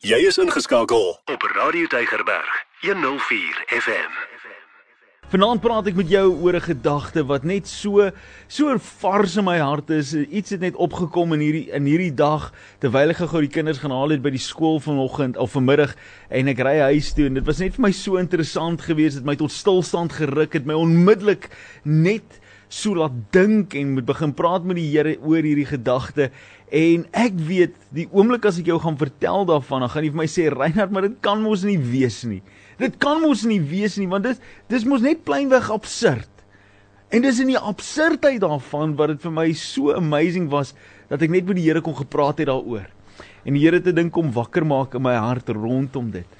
Jy 0.00 0.16
is 0.24 0.38
ingeskakel 0.40 1.10
op 1.28 1.42
Radio 1.52 1.84
Tygerberg 1.92 2.52
104 2.80 3.58
FM. 3.68 4.14
Vanaand 5.28 5.60
praat 5.60 5.90
ek 5.90 5.98
met 5.98 6.08
jou 6.08 6.22
oor 6.40 6.56
'n 6.56 6.64
gedagte 6.64 7.20
wat 7.28 7.44
net 7.44 7.68
so 7.68 8.08
so 8.48 8.78
vars 8.78 9.36
in 9.36 9.44
my 9.44 9.58
hart 9.58 9.90
is. 9.90 10.14
Iets 10.14 10.56
het 10.56 10.60
net 10.60 10.74
opgekom 10.74 11.36
in 11.36 11.40
hierdie 11.40 11.68
in 11.68 11.84
hierdie 11.84 12.14
dag 12.14 12.48
terwyl 12.80 13.10
ek 13.10 13.20
gou 13.28 13.40
die 13.44 13.52
kinders 13.52 13.84
gaan 13.84 13.92
haal 13.92 14.08
het 14.08 14.22
by 14.22 14.30
die 14.30 14.40
skool 14.40 14.80
vanoggend 14.80 15.36
of 15.36 15.52
vanmiddag 15.52 15.94
en 16.30 16.48
ek 16.48 16.64
ry 16.64 16.78
huis 16.80 17.12
toe 17.12 17.26
en 17.26 17.34
dit 17.34 17.44
was 17.44 17.60
net 17.60 17.74
vir 17.74 17.82
my 17.82 17.92
so 17.92 18.16
interessant 18.16 18.80
geweest. 18.80 19.16
Dit 19.20 19.26
my 19.26 19.36
tot 19.36 19.52
stilstand 19.52 20.12
geruk 20.12 20.54
het, 20.54 20.64
my 20.64 20.74
onmiddellik 20.80 21.50
net 21.84 22.40
so 22.70 22.94
laat 22.94 23.16
dink 23.34 23.74
en 23.74 23.96
moet 23.96 24.06
begin 24.06 24.32
praat 24.36 24.64
met 24.64 24.78
die 24.78 24.88
Here 24.92 25.16
oor 25.26 25.42
hierdie 25.42 25.68
gedagte 25.68 26.30
En 26.70 27.02
ek 27.18 27.34
weet 27.42 27.74
die 27.90 28.06
oomblik 28.14 28.44
as 28.46 28.60
ek 28.60 28.68
jou 28.70 28.76
gaan 28.78 28.94
vertel 28.98 29.42
daarvan, 29.48 29.82
dan 29.82 29.90
gaan 29.90 30.04
jy 30.06 30.10
vir 30.12 30.20
my 30.20 30.26
sê 30.30 30.44
Reinhard, 30.54 30.92
maar 30.94 31.08
dit 31.08 31.16
kan 31.22 31.40
mos 31.42 31.64
nie 31.66 31.78
wees 31.82 32.20
nie. 32.22 32.44
Dit 32.78 32.94
kan 33.02 33.18
mos 33.22 33.42
nie 33.44 33.58
wees 33.58 33.98
nie 33.98 34.06
want 34.08 34.28
dit 34.28 34.38
dis 34.70 34.86
mos 34.88 35.02
net 35.02 35.24
plainweg 35.26 35.66
absurd. 35.74 36.30
En 37.10 37.26
dis 37.26 37.40
in 37.42 37.50
die 37.50 37.58
absurdheid 37.58 38.38
daarvan 38.44 38.94
wat 39.00 39.16
dit 39.16 39.24
vir 39.26 39.34
my 39.34 39.48
so 39.58 39.96
amazing 39.98 40.46
was 40.52 40.70
dat 41.10 41.26
ek 41.26 41.34
net 41.34 41.48
met 41.48 41.58
die 41.58 41.66
Here 41.66 41.82
kon 41.82 41.98
gepraat 41.98 42.38
het 42.38 42.48
daaroor. 42.52 42.86
En 43.42 43.58
die 43.58 43.64
Here 43.64 43.82
te 43.82 43.94
dink 43.96 44.14
om 44.16 44.30
wakker 44.36 44.62
maak 44.62 44.94
in 44.94 45.02
my 45.02 45.16
hart 45.18 45.50
rondom 45.50 46.14
dit. 46.14 46.38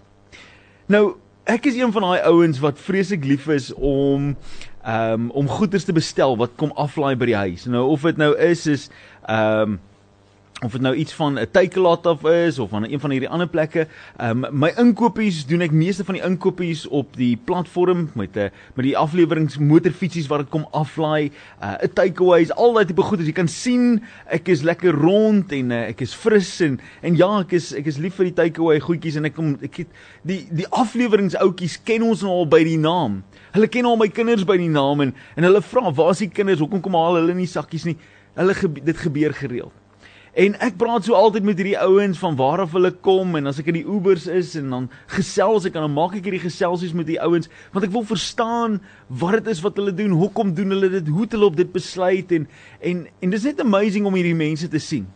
Nou, 0.86 1.18
ek 1.50 1.66
is 1.66 1.74
een 1.80 1.90
van 1.90 2.06
daai 2.06 2.22
ouens 2.30 2.62
wat 2.62 2.78
vreeslik 2.78 3.26
lief 3.26 3.50
is 3.50 3.72
om 3.74 4.36
um, 4.86 5.30
om 5.30 5.48
goederes 5.48 5.84
te 5.84 5.92
bestel 5.92 6.36
wat 6.36 6.56
kom 6.56 6.72
aflaai 6.72 7.16
by 7.16 7.30
die 7.32 7.36
huis. 7.36 7.66
Nou 7.70 7.86
of 7.90 8.02
dit 8.08 8.16
nou 8.16 8.34
is 8.38 8.66
is 8.66 8.90
ehm 9.26 9.76
um, 9.76 9.80
of 10.60 10.74
dit 10.76 10.80
nou 10.80 10.94
iets 10.94 11.12
van 11.12 11.38
'n 11.38 11.50
Takealot 11.50 12.06
of 12.06 12.24
is 12.24 12.58
of 12.58 12.68
van 12.70 12.84
een 12.84 13.00
van 13.00 13.10
hierdie 13.10 13.28
ander 13.28 13.48
plekke. 13.48 13.86
Ehm 14.16 14.44
um, 14.44 14.58
my 14.58 14.72
inkopies 14.76 15.46
doen 15.46 15.60
ek 15.60 15.70
meeste 15.70 16.04
van 16.04 16.14
die 16.14 16.24
inkopies 16.24 16.86
op 16.88 17.16
die 17.16 17.36
platform 17.44 18.10
met 18.14 18.36
'n 18.36 18.38
uh, 18.38 18.48
met 18.74 18.84
die 18.84 18.96
afleweringe 18.96 19.60
motorfietsies 19.60 20.26
wat 20.26 20.38
dit 20.38 20.48
kom 20.48 20.66
aflaai. 20.70 21.24
'n 21.24 21.64
uh, 21.64 21.92
takeaways, 21.94 22.52
al 22.52 22.72
daai 22.72 22.84
tipe 22.84 23.02
goed 23.02 23.20
as 23.20 23.26
jy 23.26 23.32
kan 23.32 23.48
sien, 23.48 24.02
ek 24.26 24.48
is 24.48 24.62
lekker 24.62 24.92
rond 24.92 25.52
en 25.52 25.70
uh, 25.70 25.88
ek 25.88 26.00
is 26.00 26.14
fris 26.14 26.60
en 26.60 26.80
en 27.00 27.16
ja, 27.16 27.40
ek 27.40 27.52
is 27.52 27.72
ek 27.72 27.86
is 27.86 27.96
lief 27.96 28.14
vir 28.14 28.24
die 28.24 28.34
takeaway 28.34 28.80
goedjies 28.80 29.16
en 29.16 29.24
ek 29.24 29.34
kom 29.34 29.58
ek 29.62 29.76
het 29.76 29.88
die 30.22 30.46
die 30.50 30.68
afleweringe 30.68 31.38
outjies 31.38 31.80
ken 31.84 32.02
ons 32.02 32.22
nou 32.22 32.32
al 32.32 32.46
by 32.46 32.64
die 32.64 32.78
naam. 32.78 33.22
Hulle 33.54 33.68
ken 33.68 33.84
al 33.84 33.98
my 33.98 34.08
kinders 34.08 34.46
by 34.46 34.56
die 34.60 34.70
naam 34.70 35.00
en 35.00 35.14
en 35.36 35.46
hulle 35.46 35.62
vra, 35.62 35.92
"Waar 35.92 36.10
is 36.10 36.18
die 36.18 36.28
kinders? 36.28 36.60
Hoekom 36.60 36.80
kom 36.80 36.94
haal 36.94 37.14
hulle 37.14 37.34
nie 37.34 37.46
sakkies 37.46 37.84
nie?" 37.84 37.96
Hulle 38.36 38.54
gebe 38.54 38.84
dit 38.84 38.96
gebeur 38.96 39.34
gereeld. 39.34 39.72
En 40.30 40.54
ek 40.62 40.76
praat 40.78 41.04
so 41.04 41.16
altyd 41.18 41.42
met 41.42 41.58
hierdie 41.58 41.78
ouens 41.78 42.18
van 42.18 42.36
waar 42.38 42.60
af 42.62 42.74
hulle 42.76 42.92
kom 43.02 43.34
en 43.34 43.50
as 43.50 43.58
ek 43.58 43.72
in 43.72 43.80
die 43.80 43.86
Ubers 43.86 44.28
is 44.30 44.54
en 44.54 44.70
dan 44.70 44.86
gesels 45.10 45.66
ek 45.66 45.74
en 45.74 45.88
dan 45.88 45.96
maak 45.96 46.14
ek 46.14 46.28
hierdie 46.28 46.44
geselsies 46.44 46.94
met 46.94 47.08
die 47.08 47.18
ouens 47.18 47.50
want 47.74 47.84
ek 47.84 47.90
wil 47.90 48.06
verstaan 48.06 48.78
wat 49.08 49.40
dit 49.40 49.50
is 49.50 49.62
wat 49.64 49.76
hulle 49.76 49.94
doen, 49.94 50.14
hoekom 50.14 50.54
doen 50.54 50.70
hulle 50.70 50.88
dit, 50.88 51.08
hoe 51.10 51.24
het 51.26 51.34
hulle 51.34 51.50
op 51.50 51.56
dit 51.58 51.72
besluit 51.72 52.30
en 52.32 52.46
en 52.78 53.06
en 53.20 53.30
dis 53.34 53.48
net 53.50 53.60
amazing 53.60 54.06
om 54.06 54.14
hierdie 54.14 54.38
mense 54.38 54.70
te 54.70 54.78
sien. 54.78 55.08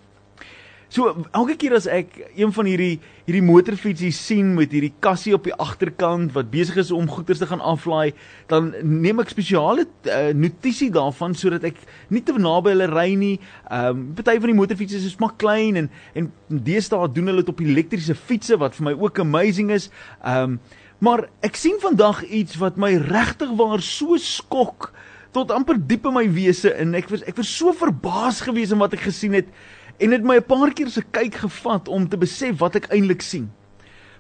So 0.95 1.11
elke 1.35 1.57
keer 1.59 1.75
as 1.75 1.89
ek 1.91 2.13
een 2.39 2.53
van 2.55 2.69
hierdie 2.71 3.01
hierdie 3.25 3.43
motorfietsie 3.43 4.13
sien 4.15 4.53
met 4.55 4.71
hierdie 4.71 4.93
kassie 5.03 5.33
op 5.35 5.47
die 5.49 5.55
agterkant 5.59 6.31
wat 6.37 6.53
besig 6.53 6.77
is 6.85 6.93
om 6.95 7.09
goeder 7.11 7.39
te 7.41 7.49
gaan 7.51 7.63
aflaai, 7.65 8.13
dan 8.53 8.69
neem 8.85 9.23
ek 9.25 9.33
spesiale 9.33 9.89
uh, 9.89 10.29
notisie 10.39 10.93
daarvan 10.95 11.35
sodat 11.35 11.67
ek 11.67 11.81
nie 12.15 12.23
te 12.23 12.37
naby 12.39 12.77
hulle 12.77 12.87
ry 12.93 13.09
nie. 13.19 13.33
Ehm 13.65 13.91
um, 13.91 14.05
party 14.21 14.37
van 14.39 14.53
die 14.53 14.59
motorfietsie 14.61 15.03
is 15.03 15.19
maar 15.19 15.35
klein 15.41 15.83
en 15.83 15.91
en 16.15 16.31
deesdae 16.69 17.11
doen 17.17 17.33
hulle 17.33 17.43
dit 17.43 17.51
op 17.51 17.65
elektriese 17.65 18.15
fietsse 18.15 18.61
wat 18.63 18.79
vir 18.79 18.93
my 18.93 18.95
ook 18.95 19.19
amazing 19.25 19.75
is. 19.75 19.91
Ehm 20.23 20.55
um, 20.55 20.59
maar 21.03 21.27
ek 21.45 21.59
sien 21.59 21.75
vandag 21.83 22.23
iets 22.31 22.55
wat 22.63 22.79
my 22.81 22.95
regtig 23.03 23.51
waar 23.59 23.83
so 23.83 24.15
skok 24.17 24.93
tot 25.35 25.51
amper 25.51 25.75
diep 25.91 26.07
in 26.07 26.15
my 26.15 26.29
wese 26.31 26.71
en 26.79 26.95
ek 26.95 27.11
was 27.11 27.25
ek 27.27 27.41
was 27.41 27.51
so 27.51 27.75
verbaas 27.75 28.45
gewees 28.47 28.71
in 28.73 28.79
wat 28.79 28.95
ek 28.95 29.09
gesien 29.09 29.35
het 29.35 29.51
en 29.99 30.11
dit 30.11 30.23
my 30.23 30.37
'n 30.37 30.43
paar 30.47 30.73
keer 30.73 30.89
se 30.89 31.03
kyk 31.11 31.35
gevat 31.35 31.89
om 31.89 32.09
te 32.09 32.17
besef 32.17 32.59
wat 32.59 32.77
ek 32.77 32.91
eintlik 32.91 33.23
sien. 33.23 33.51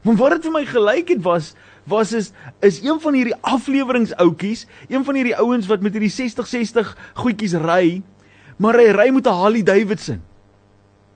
Want 0.02 0.18
wat 0.18 0.30
dit 0.30 0.44
vir 0.44 0.52
my 0.52 0.64
gelyk 0.64 1.08
het 1.08 1.22
was 1.22 1.54
was 1.84 2.12
is 2.12 2.32
is 2.60 2.82
een 2.82 3.00
van 3.00 3.14
hierdie 3.14 3.36
afleweringsoutjies, 3.40 4.66
een 4.88 5.04
van 5.04 5.14
hierdie 5.14 5.36
ouens 5.36 5.66
wat 5.66 5.80
met 5.80 5.92
hierdie 5.92 6.10
6060 6.10 6.96
goedjies 7.14 7.54
ry, 7.54 8.02
maar 8.56 8.74
hy 8.74 8.92
ry 8.92 9.10
met 9.10 9.26
'n 9.26 9.40
Harley 9.40 9.62
Davidson. 9.62 10.22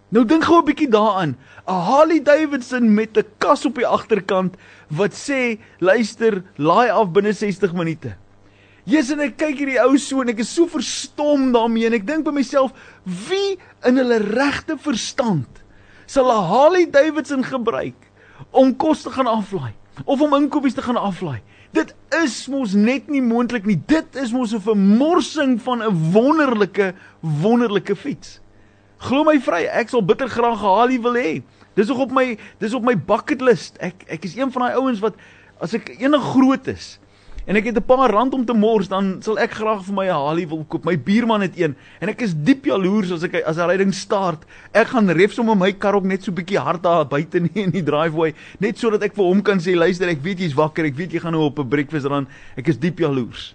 Nou 0.09 0.25
dink 0.25 0.45
gou 0.45 0.61
'n 0.61 0.65
bietjie 0.65 0.89
daaraan, 0.89 1.37
'n 1.67 1.83
Harley 1.89 2.23
Davidson 2.23 2.95
met 2.95 3.17
'n 3.17 3.25
kas 3.39 3.67
op 3.67 3.75
die 3.75 3.87
agterkant 3.87 4.57
wat 4.89 5.13
sê, 5.13 5.59
luister, 5.79 6.43
laai 6.57 6.91
af 6.91 7.13
binne 7.13 7.33
60 7.33 7.73
minute. 7.73 8.17
Jesus 8.89 9.13
en 9.13 9.25
ek 9.27 9.37
kyk 9.37 9.59
hierdie 9.61 9.81
ou 9.85 9.99
so 10.01 10.23
en 10.25 10.33
ek 10.33 10.41
is 10.41 10.51
so 10.55 10.69
verstom 10.71 11.51
daarmee 11.53 11.91
en 11.91 11.97
ek 11.99 12.07
dink 12.09 12.25
by 12.25 12.33
myself 12.33 12.73
wie 13.05 13.59
in 13.85 14.01
hulle 14.01 14.17
regte 14.25 14.79
verstand 14.81 15.61
sal 16.09 16.31
'n 16.33 16.49
Harley 16.49 16.87
Davidson 16.89 17.45
gebruik 17.45 18.09
om 18.51 18.73
kos 18.77 19.05
te 19.05 19.13
gaan 19.13 19.29
aflaai 19.29 19.75
of 20.05 20.21
om 20.21 20.35
inkopies 20.35 20.75
te 20.75 20.83
gaan 20.83 20.97
aflaai. 20.97 21.41
Dit 21.75 21.95
is 22.25 22.47
mos 22.49 22.73
net 22.73 23.11
nie 23.13 23.21
moontlik 23.21 23.67
nie. 23.67 23.77
Dit 23.77 24.17
is 24.17 24.33
mos 24.33 24.55
'n 24.55 24.61
vermorsing 24.61 25.61
van 25.61 25.83
'n 25.83 26.13
wonderlike 26.13 26.95
wonderlike 27.21 27.97
fiets. 27.97 28.41
Glo 28.99 29.25
my 29.25 29.39
vry, 29.39 29.67
ek 29.67 29.89
sal 29.89 30.03
bitter 30.03 30.29
graag 30.29 30.59
'n 30.59 30.65
Harley 30.65 31.01
wil 31.01 31.15
hê. 31.15 31.43
Dis 31.75 31.89
nog 31.89 31.99
op 31.99 32.11
my 32.11 32.39
dis 32.59 32.75
op 32.75 32.83
my 32.83 32.97
bucket 32.97 33.41
list. 33.41 33.77
Ek 33.81 34.05
ek 34.09 34.25
is 34.25 34.37
een 34.37 34.53
van 34.53 34.63
daai 34.63 34.75
ouens 34.75 35.01
wat 35.01 35.15
as 35.61 35.75
ek 35.75 36.01
enig 36.01 36.23
groot 36.23 36.67
is, 36.67 36.99
en 37.49 37.57
ek 37.57 37.71
het 37.71 37.79
'n 37.81 37.87
paar 37.89 38.11
rand 38.13 38.35
om 38.35 38.45
te 38.45 38.53
mors, 38.53 38.89
dan 38.89 39.23
sal 39.23 39.39
ek 39.39 39.53
graag 39.57 39.85
vir 39.85 39.95
my 39.95 40.07
'n 40.07 40.13
Harley 40.13 40.47
wil 40.47 40.65
koop. 40.69 40.85
My 40.85 40.97
buurman 40.99 41.41
het 41.41 41.57
een 41.57 41.75
en 42.01 42.09
ek 42.09 42.21
is 42.23 42.35
diep 42.35 42.65
jaloers 42.65 43.11
as 43.11 43.23
ek 43.23 43.43
as 43.47 43.57
hy 43.57 43.67
ryding 43.67 43.95
start. 43.95 44.45
Ek 44.75 44.89
gaan 44.89 45.09
ref 45.09 45.33
sommer 45.33 45.57
my 45.57 45.73
kar 45.73 45.95
ook 45.95 46.05
net 46.05 46.23
so 46.23 46.33
bietjie 46.33 46.59
hard 46.59 46.83
daar 46.83 47.07
buite 47.07 47.41
nie 47.49 47.65
in 47.65 47.71
die 47.71 47.83
driveway, 47.83 48.35
net 48.61 48.79
sodat 48.79 49.03
ek 49.03 49.15
vir 49.15 49.25
hom 49.25 49.43
kan 49.43 49.59
sê, 49.59 49.75
luister, 49.75 50.09
ek 50.09 50.23
weet 50.23 50.39
jy's 50.41 50.55
wakker, 50.55 50.85
ek 50.85 50.97
weet 50.97 51.13
jy 51.13 51.21
gaan 51.21 51.33
nou 51.33 51.45
op 51.45 51.59
'n 51.59 51.69
breakfast 51.69 52.07
run. 52.07 52.27
Ek 52.57 52.69
is 52.69 52.77
diep 52.77 52.99
jaloers. 52.99 53.55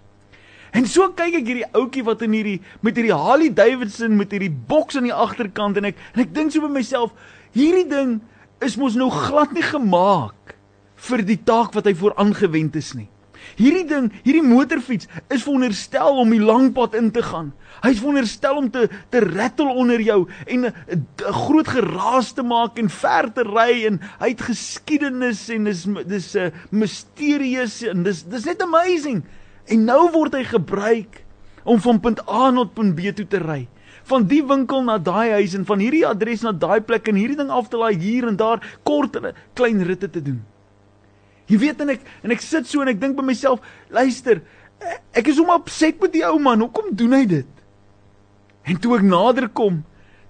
En 0.73 0.87
so 0.87 1.09
kyk 1.09 1.35
ek 1.35 1.45
hierdie 1.45 1.71
ouetjie 1.73 2.03
wat 2.03 2.21
in 2.25 2.33
hierdie 2.33 2.59
met 2.81 2.95
hierdie 2.95 3.13
Harley 3.13 3.53
Davidson 3.53 4.17
met 4.17 4.31
hierdie 4.31 4.49
boks 4.49 4.97
aan 4.97 5.03
die 5.03 5.13
agterkant 5.13 5.77
en 5.77 5.85
ek 5.85 5.95
en 6.15 6.21
ek 6.21 6.33
dink 6.33 6.51
so 6.51 6.61
by 6.61 6.71
myself, 6.73 7.13
hierdie 7.53 7.87
ding 7.87 8.21
is 8.59 8.75
mos 8.75 8.95
nou 8.95 9.11
glad 9.11 9.53
nie 9.53 9.61
gemaak 9.61 10.55
vir 10.95 11.21
die 11.21 11.37
taak 11.37 11.75
wat 11.75 11.85
hy 11.85 11.93
voor 11.93 12.15
aangewend 12.17 12.75
is 12.75 12.93
nie. 12.97 13.07
Hierdie 13.57 13.85
ding, 13.89 14.09
hierdie 14.25 14.43
motorfiets 14.45 15.07
is 15.29 15.43
veronderstel 15.45 16.19
om 16.23 16.31
die 16.33 16.41
lang 16.41 16.71
pad 16.73 16.95
in 16.97 17.11
te 17.13 17.21
gaan. 17.25 17.51
Hy's 17.83 17.99
veronderstel 18.01 18.59
om 18.61 18.69
te 18.73 18.87
te 19.13 19.21
rattle 19.23 19.73
onder 19.73 20.01
jou 20.01 20.27
en 20.47 20.65
'n 20.65 21.05
groot 21.17 21.67
geraas 21.67 22.33
te 22.33 22.43
maak 22.43 22.77
en 22.77 22.89
ver 22.89 23.33
te 23.33 23.43
ry 23.43 23.85
en 23.85 23.99
hy 24.19 24.29
het 24.29 24.41
geskiedenis 24.41 25.49
en 25.49 25.63
dis 25.63 25.85
dis 26.07 26.35
'n 26.35 26.39
uh, 26.39 26.51
misterieus 26.71 27.83
en 27.83 28.03
dis 28.03 28.23
dis 28.23 28.45
net 28.45 28.61
amazing. 28.61 29.23
En 29.67 29.85
nou 29.85 30.11
word 30.11 30.33
hy 30.33 30.43
gebruik 30.43 31.23
om 31.63 31.79
van 31.79 31.99
punt 31.99 32.19
A 32.29 32.51
na 32.51 32.63
punt 32.63 32.95
B 32.95 33.13
toe 33.15 33.27
te 33.27 33.37
ry. 33.37 33.67
Van 34.03 34.27
die 34.27 34.43
winkel 34.43 34.83
na 34.83 34.97
daai 34.97 35.31
huis 35.31 35.53
en 35.53 35.65
van 35.65 35.79
hierdie 35.79 36.05
adres 36.07 36.41
na 36.41 36.51
daai 36.51 36.81
plek 36.81 37.07
en 37.07 37.15
hierdie 37.15 37.37
ding 37.37 37.49
af 37.49 37.69
te 37.69 37.77
laai 37.77 37.95
hier 37.95 38.27
en 38.27 38.35
daar 38.35 38.59
kort 38.83 39.15
klein 39.53 39.83
ritte 39.83 40.09
te 40.09 40.21
doen. 40.21 40.52
Jy 41.53 41.61
weet 41.61 41.81
en 41.85 41.93
ek 41.93 42.05
en 42.25 42.33
ek 42.33 42.41
sit 42.41 42.65
so 42.69 42.81
en 42.81 42.89
ek 42.89 43.01
dink 43.01 43.17
by 43.17 43.25
myself, 43.25 43.61
luister, 43.93 44.41
ek 45.13 45.29
is 45.29 45.37
hom 45.37 45.51
opset 45.53 45.99
met 46.01 46.13
die 46.15 46.23
ou 46.25 46.39
man. 46.41 46.63
Hoekom 46.65 46.93
doen 46.97 47.13
hy 47.13 47.25
dit? 47.29 47.59
En 48.65 48.79
toe 48.81 48.95
ek 48.97 49.03
nader 49.05 49.49
kom, 49.53 49.81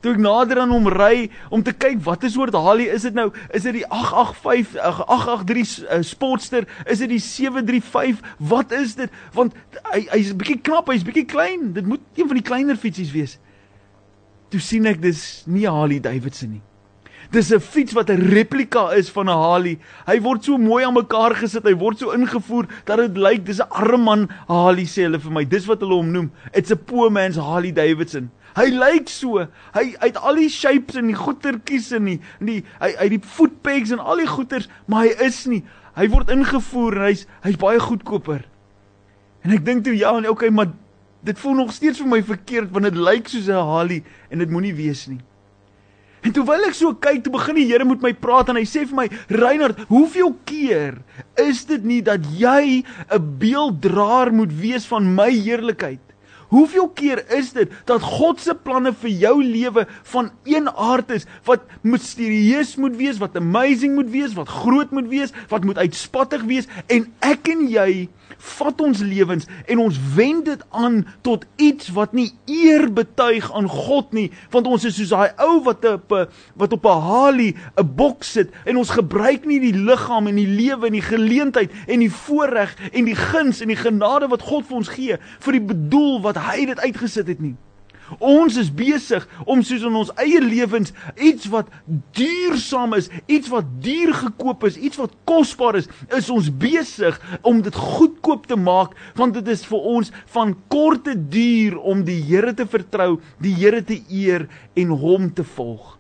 toe 0.04 0.16
ek 0.18 0.20
nader 0.20 0.60
aan 0.64 0.74
hom 0.74 0.90
ry 0.92 1.30
om 1.54 1.64
te 1.64 1.72
kyk 1.72 2.02
wat 2.04 2.26
is 2.28 2.36
oor 2.36 2.52
Harley, 2.52 2.90
is 2.92 3.06
dit 3.08 3.16
nou, 3.16 3.30
is 3.56 3.64
dit 3.70 3.78
die 3.80 3.86
885 3.88 4.76
883 5.06 5.78
uh, 5.86 6.02
Sportster, 6.04 6.68
is 6.84 7.06
dit 7.06 7.14
die 7.14 7.22
735? 7.24 8.20
Wat 8.52 8.76
is 8.76 8.98
dit? 9.00 9.22
Want 9.38 9.56
hy 9.94 10.04
hy's 10.12 10.34
'n 10.34 10.42
bietjie 10.42 10.60
knap, 10.60 10.92
hy's 10.92 11.08
bietjie 11.08 11.30
klein. 11.30 11.72
Dit 11.78 11.88
moet 11.88 12.04
een 12.20 12.28
van 12.28 12.42
die 12.42 12.50
kleiner 12.52 12.76
fietsies 12.76 13.16
wees. 13.16 13.40
Toe 14.52 14.60
sien 14.60 14.86
ek 14.92 15.00
dis 15.02 15.46
nie 15.48 15.70
Harley 15.70 16.04
Davidson 16.04 16.58
nie. 16.60 16.66
Dis 17.34 17.50
'n 17.50 17.60
fiets 17.60 17.94
wat 17.98 18.10
'n 18.10 18.22
replika 18.30 18.92
is 18.94 19.10
van 19.10 19.26
'n 19.26 19.42
Harley. 19.44 19.80
Hy 20.06 20.22
word 20.22 20.44
so 20.44 20.58
mooi 20.58 20.86
aan 20.86 20.94
mekaar 20.94 21.34
gesit, 21.36 21.64
hy 21.64 21.74
word 21.74 21.98
so 21.98 22.12
ingevoer 22.12 22.68
dat 22.86 22.98
dit 22.98 23.18
lyk 23.18 23.46
dis 23.46 23.60
'n 23.60 23.70
arme 23.70 24.04
man 24.04 24.30
Harley 24.48 24.86
sê 24.86 25.02
hulle 25.02 25.20
vir 25.20 25.32
my. 25.32 25.44
Dis 25.44 25.66
wat 25.66 25.82
hulle 25.82 25.96
hom 25.96 26.12
noem. 26.12 26.32
It's 26.54 26.72
a 26.72 26.76
poor 26.76 27.10
man's 27.10 27.36
Harley 27.36 27.72
Davidson. 27.72 28.30
Hy 28.56 28.70
lyk 28.70 29.10
so. 29.10 29.48
Hy 29.74 29.96
uit 30.00 30.18
al 30.18 30.36
die 30.36 30.50
shapes 30.50 30.96
en 30.96 31.08
die 31.08 31.18
goetertjies 31.18 31.92
en 31.92 32.06
die 32.06 32.20
en 32.40 32.46
die 32.46 32.64
hy 32.80 32.94
uit 33.00 33.10
die 33.10 33.22
footpegs 33.26 33.92
en 33.92 34.00
al 34.00 34.18
die 34.18 34.30
goeters, 34.30 34.70
maar 34.86 35.08
hy 35.08 35.26
is 35.26 35.46
nie. 35.46 35.64
Hy 35.96 36.08
word 36.10 36.30
ingevoer 36.30 36.98
en 36.98 37.02
hy's 37.02 37.26
hy's 37.42 37.58
baie 37.58 37.80
goedkoper. 37.80 38.46
En 39.44 39.52
ek 39.52 39.66
dink 39.66 39.84
toe 39.84 39.98
ja, 39.98 40.14
en 40.18 40.30
okay, 40.30 40.50
maar 40.50 40.70
dit 41.24 41.40
voel 41.40 41.54
nog 41.56 41.74
steeds 41.74 41.98
vir 41.98 42.08
my 42.08 42.24
verkeerd 42.24 42.70
want 42.70 42.84
dit 42.84 42.96
lyk 42.96 43.28
soos 43.28 43.50
'n 43.50 43.58
Harley 43.58 44.04
en 44.30 44.38
dit 44.38 44.50
moenie 44.50 44.76
wees 44.76 45.08
nie. 45.08 45.20
En 46.24 46.32
terwyl 46.32 46.64
ek 46.70 46.78
so 46.78 46.94
kyk, 46.96 47.20
toe 47.24 47.34
begin 47.34 47.60
die 47.60 47.68
Here 47.68 47.86
met 47.88 48.04
my 48.04 48.14
praat 48.16 48.50
en 48.52 48.60
hy 48.60 48.64
sê 48.68 48.86
vir 48.88 48.96
my, 48.96 49.08
"Reinhard, 49.28 49.80
hoeveel 49.90 50.32
keer 50.48 51.02
is 51.38 51.66
dit 51.66 51.84
nie 51.84 52.02
dat 52.02 52.24
jy 52.40 52.84
'n 53.12 53.38
beelddraer 53.40 54.32
moet 54.32 54.52
wees 54.52 54.86
van 54.88 55.16
my 55.16 55.30
heerlikheid?" 55.30 56.13
Hoeveel 56.54 56.90
keer 56.94 57.24
is 57.34 57.50
dit 57.56 57.72
dat 57.90 58.04
God 58.06 58.42
se 58.44 58.54
planne 58.54 58.92
vir 59.02 59.10
jou 59.10 59.38
lewe 59.42 59.88
van 60.12 60.30
een 60.46 60.70
aard 60.70 61.10
is 61.16 61.26
wat 61.48 61.66
misterieus 61.82 62.76
moet 62.78 62.94
wees, 63.00 63.18
wat 63.18 63.40
amazing 63.40 63.96
moet 63.98 64.12
wees, 64.14 64.36
wat 64.38 64.52
groot 64.62 64.92
moet 64.94 65.10
wees, 65.10 65.34
wat 65.50 65.66
moet 65.66 65.82
uitspattig 65.82 66.46
wees 66.46 66.70
en 66.94 67.10
ek 67.26 67.50
en 67.56 67.66
jy 67.72 67.90
vat 68.44 68.82
ons 68.84 69.02
lewens 69.06 69.48
en 69.72 69.82
ons 69.84 69.98
wend 70.16 70.46
dit 70.48 70.64
aan 70.76 71.02
tot 71.26 71.46
iets 71.62 71.92
wat 71.96 72.14
nie 72.18 72.30
eer 72.50 72.90
betuig 72.94 73.50
aan 73.56 73.70
God 73.72 74.14
nie 74.16 74.28
want 74.54 74.68
ons 74.70 74.86
is 74.88 74.98
soos 74.98 75.14
daai 75.14 75.32
ou 75.46 75.62
wat 75.68 75.86
op 75.88 76.12
'n 76.12 76.28
wat 76.60 76.74
op 76.74 76.86
'n 76.86 77.02
halie 77.08 77.56
'n 77.78 77.96
bok 77.96 78.24
sit 78.24 78.52
en 78.66 78.78
ons 78.78 78.90
gebruik 78.90 79.46
nie 79.46 79.60
die 79.60 79.78
liggaam 79.78 80.28
en 80.28 80.36
die 80.36 80.48
lewe 80.48 80.88
en 80.88 80.94
die 80.94 81.02
geleentheid 81.02 81.72
en 81.88 82.00
die 82.00 82.12
voorreg 82.12 82.76
en 82.92 83.06
die 83.06 83.16
guns 83.16 83.62
en 83.62 83.68
die 83.68 83.80
genade 83.80 84.28
wat 84.28 84.42
God 84.42 84.66
vir 84.68 84.78
ons 84.78 84.90
gee 84.90 85.18
vir 85.40 85.52
die 85.52 85.68
bedoel 85.74 86.22
wat 86.22 86.36
hy 86.50 86.66
dit 86.72 86.80
uitgesit 86.80 87.28
het 87.32 87.44
nie 87.44 87.56
Ons 88.20 88.58
is 88.60 88.70
besig 88.74 89.24
om 89.50 89.62
soos 89.66 89.84
in 89.88 89.96
ons 89.98 90.12
eie 90.22 90.42
lewens 90.44 90.92
iets 91.16 91.48
wat 91.52 91.70
duursaam 92.18 92.96
is, 92.98 93.10
iets 93.32 93.50
wat 93.52 93.70
duur 93.84 94.14
gekoop 94.18 94.66
is, 94.68 94.78
iets 94.78 95.00
wat 95.00 95.16
kosbaar 95.30 95.80
is, 95.80 95.88
is 96.16 96.30
ons 96.34 96.50
besig 96.52 97.18
om 97.42 97.62
dit 97.64 97.76
goedkoop 97.76 98.48
te 98.50 98.58
maak 98.60 98.98
want 99.20 99.38
dit 99.40 99.54
is 99.54 99.64
vir 99.70 99.90
ons 99.96 100.12
van 100.36 100.54
korte 100.72 101.16
duur 101.16 101.80
om 101.80 102.04
die 102.06 102.20
Here 102.24 102.54
te 102.56 102.68
vertrou, 102.70 103.18
die 103.44 103.56
Here 103.56 103.84
te 103.86 104.00
eer 104.12 104.48
en 104.80 104.94
hom 105.04 105.30
te 105.34 105.46
volg. 105.56 105.98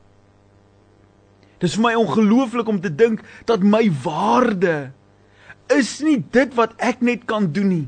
Dis 1.64 1.78
vir 1.78 1.88
my 1.88 1.96
ongelooflik 1.96 2.68
om 2.68 2.82
te 2.84 2.92
dink 2.92 3.24
dat 3.48 3.64
my 3.64 3.86
waarde 4.04 4.92
is 5.72 5.96
nie 6.04 6.20
dit 6.36 6.52
wat 6.60 6.76
ek 6.84 7.02
net 7.06 7.24
kan 7.30 7.48
doen 7.56 7.70
nie. 7.72 7.86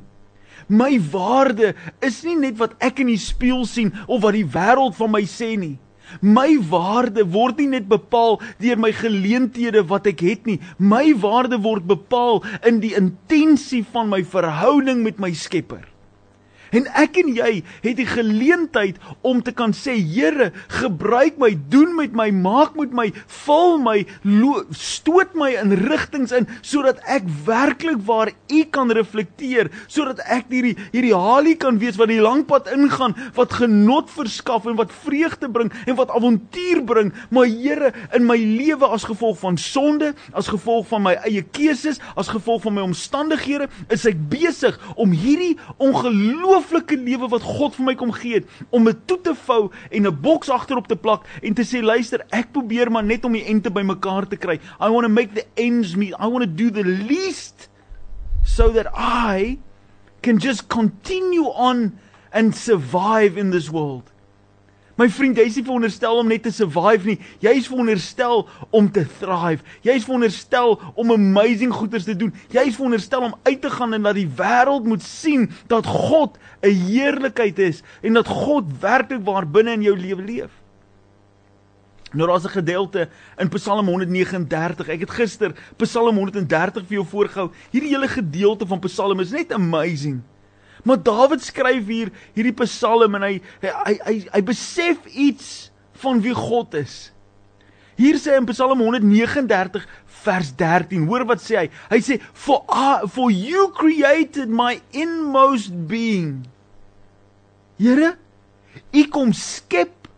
My 0.68 0.98
waarde 1.12 1.74
is 2.02 2.24
nie 2.26 2.38
net 2.40 2.58
wat 2.58 2.74
ek 2.84 3.02
in 3.04 3.12
die 3.14 3.22
spieël 3.22 3.66
sien 3.70 3.94
of 4.08 4.24
wat 4.26 4.38
die 4.38 4.48
wêreld 4.48 4.98
van 4.98 5.12
my 5.14 5.22
sê 5.30 5.54
nie. 5.60 5.76
My 6.22 6.58
waarde 6.70 7.26
word 7.34 7.60
nie 7.62 7.72
net 7.74 7.88
bepaal 7.90 8.40
deur 8.62 8.80
my 8.82 8.92
geleenthede 8.94 9.84
wat 9.90 10.08
ek 10.10 10.22
het 10.26 10.46
nie. 10.50 10.60
My 10.78 11.14
waarde 11.18 11.60
word 11.62 11.88
bepaal 11.90 12.44
in 12.66 12.80
die 12.84 12.94
intensie 12.98 13.84
van 13.94 14.10
my 14.10 14.22
verhouding 14.24 15.04
met 15.06 15.22
my 15.22 15.34
Skepper. 15.34 15.84
En 16.72 16.88
ek 16.98 17.20
en 17.22 17.30
jy 17.36 17.52
het 17.84 17.98
die 18.00 18.08
geleentheid 18.10 18.98
om 19.26 19.42
te 19.46 19.54
kan 19.56 19.74
sê 19.76 19.96
Here, 20.06 20.52
gebruik 20.82 21.38
my, 21.42 21.52
doen 21.72 21.96
met 21.98 22.16
my, 22.16 22.30
maak 22.34 22.76
met 22.80 22.94
my, 22.96 23.08
vul 23.46 23.78
my, 23.84 23.98
stoot 24.76 25.36
my 25.38 25.52
in 25.60 25.74
rigtings 25.86 26.34
in 26.36 26.48
sodat 26.66 27.02
ek 27.10 27.28
werklik 27.46 28.02
waar 28.08 28.32
U 28.52 28.62
kan 28.74 28.92
reflekteer, 28.94 29.70
sodat 29.92 30.22
ek 30.32 30.50
hierdie 30.54 30.76
hierdie 30.94 31.16
halie 31.16 31.56
kan 31.60 31.80
wees 31.82 32.00
wat 32.00 32.12
die 32.12 32.22
lang 32.24 32.46
pad 32.48 32.70
ingaan, 32.74 33.16
wat 33.38 33.56
genot 33.60 34.12
verskaf 34.14 34.68
en 34.70 34.78
wat 34.80 34.94
vreugde 35.06 35.50
bring 35.52 35.72
en 35.86 35.98
wat 36.00 36.14
avontuur 36.16 36.84
bring, 36.88 37.14
maar 37.30 37.50
Here, 37.56 37.92
in 38.18 38.26
my 38.28 38.36
lewe 38.38 38.88
as 38.92 39.06
gevolg 39.08 39.38
van 39.40 39.58
sonde, 39.62 40.12
as 40.36 40.50
gevolg 40.52 40.90
van 40.90 41.06
my 41.06 41.16
eie 41.28 41.44
keuses, 41.56 42.02
as 42.20 42.30
gevolg 42.34 42.66
van 42.66 42.76
my 42.76 42.84
omstandighede, 42.86 43.70
is 43.94 44.06
ek 44.10 44.20
besig 44.32 44.76
om 45.00 45.14
hierdie 45.16 45.56
ongelooflike 45.82 46.55
ongelooflike 46.56 46.96
lewe 46.96 47.28
wat 47.30 47.44
God 47.44 47.76
vir 47.76 47.86
my 47.86 47.96
kom 48.00 48.12
gee 48.16 48.40
het 48.40 48.48
om 48.72 48.86
dit 48.88 48.98
toe 49.08 49.18
te 49.22 49.34
vou 49.46 49.72
en 49.92 50.08
'n 50.08 50.22
boks 50.22 50.50
agterop 50.50 50.88
te 50.88 50.96
plak 50.96 51.26
en 51.44 51.54
te 51.54 51.64
sê 51.64 51.82
luister 51.84 52.24
ek 52.32 52.52
probeer 52.52 52.92
maar 52.92 53.04
net 53.04 53.26
om 53.26 53.34
die 53.34 53.44
ente 53.44 53.70
bymekaar 53.70 54.28
te 54.28 54.38
kry. 54.38 54.60
I 54.80 54.90
want 54.90 55.04
to 55.04 55.10
make 55.10 55.34
the 55.34 55.46
ends 55.56 55.96
meet. 55.96 56.14
I 56.20 56.28
want 56.28 56.44
to 56.44 56.64
do 56.64 56.70
the 56.70 56.84
least 56.84 57.70
so 58.44 58.72
that 58.72 58.88
i 58.96 59.58
can 60.22 60.38
just 60.38 60.70
continue 60.70 61.50
on 61.50 62.00
and 62.32 62.56
survive 62.56 63.38
in 63.38 63.52
this 63.52 63.70
world 63.70 64.12
My 64.96 65.10
vriend, 65.12 65.36
jy 65.36 65.44
is 65.50 65.58
nie 65.60 65.66
veronderstel 65.68 66.22
om 66.22 66.30
net 66.32 66.46
te 66.48 66.52
survive 66.56 67.10
nie. 67.10 67.18
Jy 67.44 67.52
is 67.60 67.66
veronderstel 67.68 68.46
om 68.72 68.86
te 68.96 69.04
thrive. 69.20 69.64
Jy 69.84 69.98
is 70.00 70.06
veronderstel 70.08 70.78
om 70.96 71.12
amazing 71.12 71.74
goeders 71.76 72.08
te 72.08 72.16
doen. 72.16 72.32
Jy 72.54 72.64
is 72.70 72.78
veronderstel 72.80 73.26
om 73.28 73.34
uit 73.44 73.60
te 73.62 73.72
gaan 73.74 73.98
en 73.98 74.08
dat 74.08 74.16
die 74.16 74.30
wêreld 74.40 74.88
moet 74.88 75.04
sien 75.04 75.50
dat 75.68 75.86
God 75.86 76.38
'n 76.64 76.72
heerlikheid 76.88 77.60
is 77.60 77.84
en 78.02 78.14
dat 78.14 78.28
God 78.28 78.72
werklik 78.80 79.26
waar 79.26 79.48
binne 79.48 79.72
in 79.72 79.84
jou 79.84 79.98
lewe 79.98 80.24
leef. 80.24 80.52
Nou 82.14 82.28
daar's 82.28 82.46
'n 82.46 82.64
gedeelte 82.64 83.10
in 83.38 83.50
Psalm 83.50 83.88
139. 83.88 84.88
Ek 84.88 85.00
het 85.00 85.12
gister 85.12 85.52
Psalm 85.78 86.16
130 86.16 86.88
vir 86.88 86.96
jou 86.96 87.06
voorgehou. 87.06 87.52
Hierdie 87.72 87.92
hele 87.92 88.08
gedeelte 88.08 88.66
van 88.66 88.80
Psalm 88.80 89.20
is 89.20 89.32
net 89.32 89.52
amazing. 89.52 90.22
Maar 90.86 91.02
Dawid 91.02 91.42
skryf 91.42 91.88
hier 91.90 92.12
hierdie 92.36 92.54
Psalm 92.62 93.18
en 93.18 93.26
hy 93.26 93.34
hy 93.64 93.72
hy 93.74 93.96
hy, 94.06 94.16
hy 94.36 94.42
besef 94.46 95.08
iets 95.10 95.50
van 96.04 96.22
wie 96.22 96.36
God 96.38 96.78
is. 96.78 97.10
Hier 97.96 98.20
sê 98.20 98.36
in 98.36 98.46
Psalm 98.50 98.84
139 98.84 99.86
vers 100.26 100.52
13, 100.60 101.08
hoor 101.08 101.26
wat 101.30 101.42
sê 101.42 101.62
hy? 101.64 101.66
Hy 101.90 102.02
sê 102.04 102.20
for 102.34 102.66
uh, 102.70 103.08
for 103.08 103.32
you 103.32 103.70
created 103.78 104.52
my 104.52 104.76
inmost 104.92 105.74
being. 105.90 106.44
Here, 107.80 108.14
U 108.96 109.04
kom 109.12 109.32
skep 109.36 110.10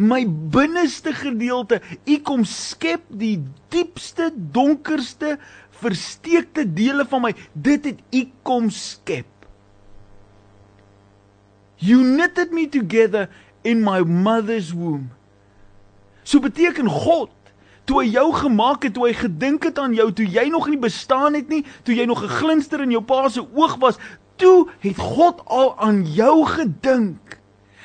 my 0.00 0.24
binneste 0.26 1.14
gedeelte. 1.14 1.80
U 2.04 2.20
kom 2.26 2.44
skep 2.48 3.06
die 3.08 3.38
diepste, 3.72 4.30
donkerste, 4.34 5.36
versteekte 5.80 6.66
dele 6.66 7.06
van 7.08 7.28
my. 7.28 7.34
Dit 7.54 7.88
het 7.88 8.02
U 8.10 8.24
kom 8.46 8.70
skep. 8.74 9.28
You 11.80 12.04
knitted 12.04 12.52
me 12.52 12.68
together 12.68 13.28
in 13.64 13.82
my 13.82 14.00
mother's 14.04 14.72
womb. 14.72 15.10
So 16.22 16.40
beteken 16.40 16.88
God 16.88 17.30
toe 17.90 18.04
hy 18.04 18.10
jou 18.12 18.28
gemaak 18.36 18.84
het, 18.86 18.94
toe 18.94 19.08
hy 19.08 19.14
gedink 19.18 19.64
het 19.66 19.78
aan 19.82 19.96
jou, 19.98 20.06
toe 20.14 20.26
jy 20.28 20.46
nog 20.52 20.68
nie 20.70 20.78
bestaan 20.78 21.34
het 21.34 21.48
nie, 21.50 21.64
toe 21.82 21.96
jy 21.96 22.06
nog 22.06 22.22
'n 22.22 22.36
glinster 22.38 22.80
in 22.84 22.92
jou 22.94 23.02
pa 23.02 23.28
se 23.28 23.42
oog 23.42 23.76
was, 23.82 23.98
toe 24.36 24.68
het 24.78 24.96
God 24.96 25.42
al 25.46 25.74
aan 25.78 26.06
jou 26.06 26.46
gedink. 26.46 27.40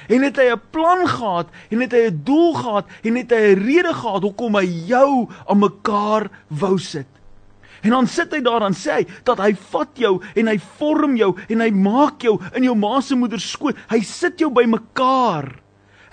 En 0.07 0.21
het 0.21 0.37
hy 0.37 0.53
'n 0.53 0.61
plan 0.69 1.07
gehad 1.07 1.47
en 1.71 1.81
het 1.81 1.91
hy 1.91 2.05
'n 2.05 2.21
doel 2.23 2.53
gehad 2.53 2.85
en 3.03 3.15
het 3.15 3.31
hy 3.31 3.55
'n 3.55 3.65
rede 3.65 3.93
gehad 3.93 4.21
hoekom 4.21 4.55
hy 4.55 4.67
jou 4.85 5.27
aan 5.47 5.59
mekaar 5.59 6.29
wou 6.47 6.77
sit. 6.77 7.07
En 7.85 7.93
dan 7.93 8.07
sit 8.09 8.33
hy 8.33 8.41
daar 8.41 8.63
dan 8.65 8.73
sê 8.73 8.99
hy 8.99 9.03
dat 9.27 9.41
hy 9.43 9.51
vat 9.69 9.99
jou 10.01 10.15
en 10.33 10.49
hy 10.49 10.55
vorm 10.79 11.13
jou 11.19 11.35
en 11.45 11.61
hy 11.61 11.69
maak 11.69 12.25
jou 12.25 12.39
in 12.57 12.65
jou 12.65 12.73
ma 12.81 12.97
se 13.05 13.17
moeder 13.17 13.41
skoot. 13.41 13.77
Hy 13.91 14.01
sit 14.01 14.41
jou 14.41 14.49
bymekaar. 14.53 15.51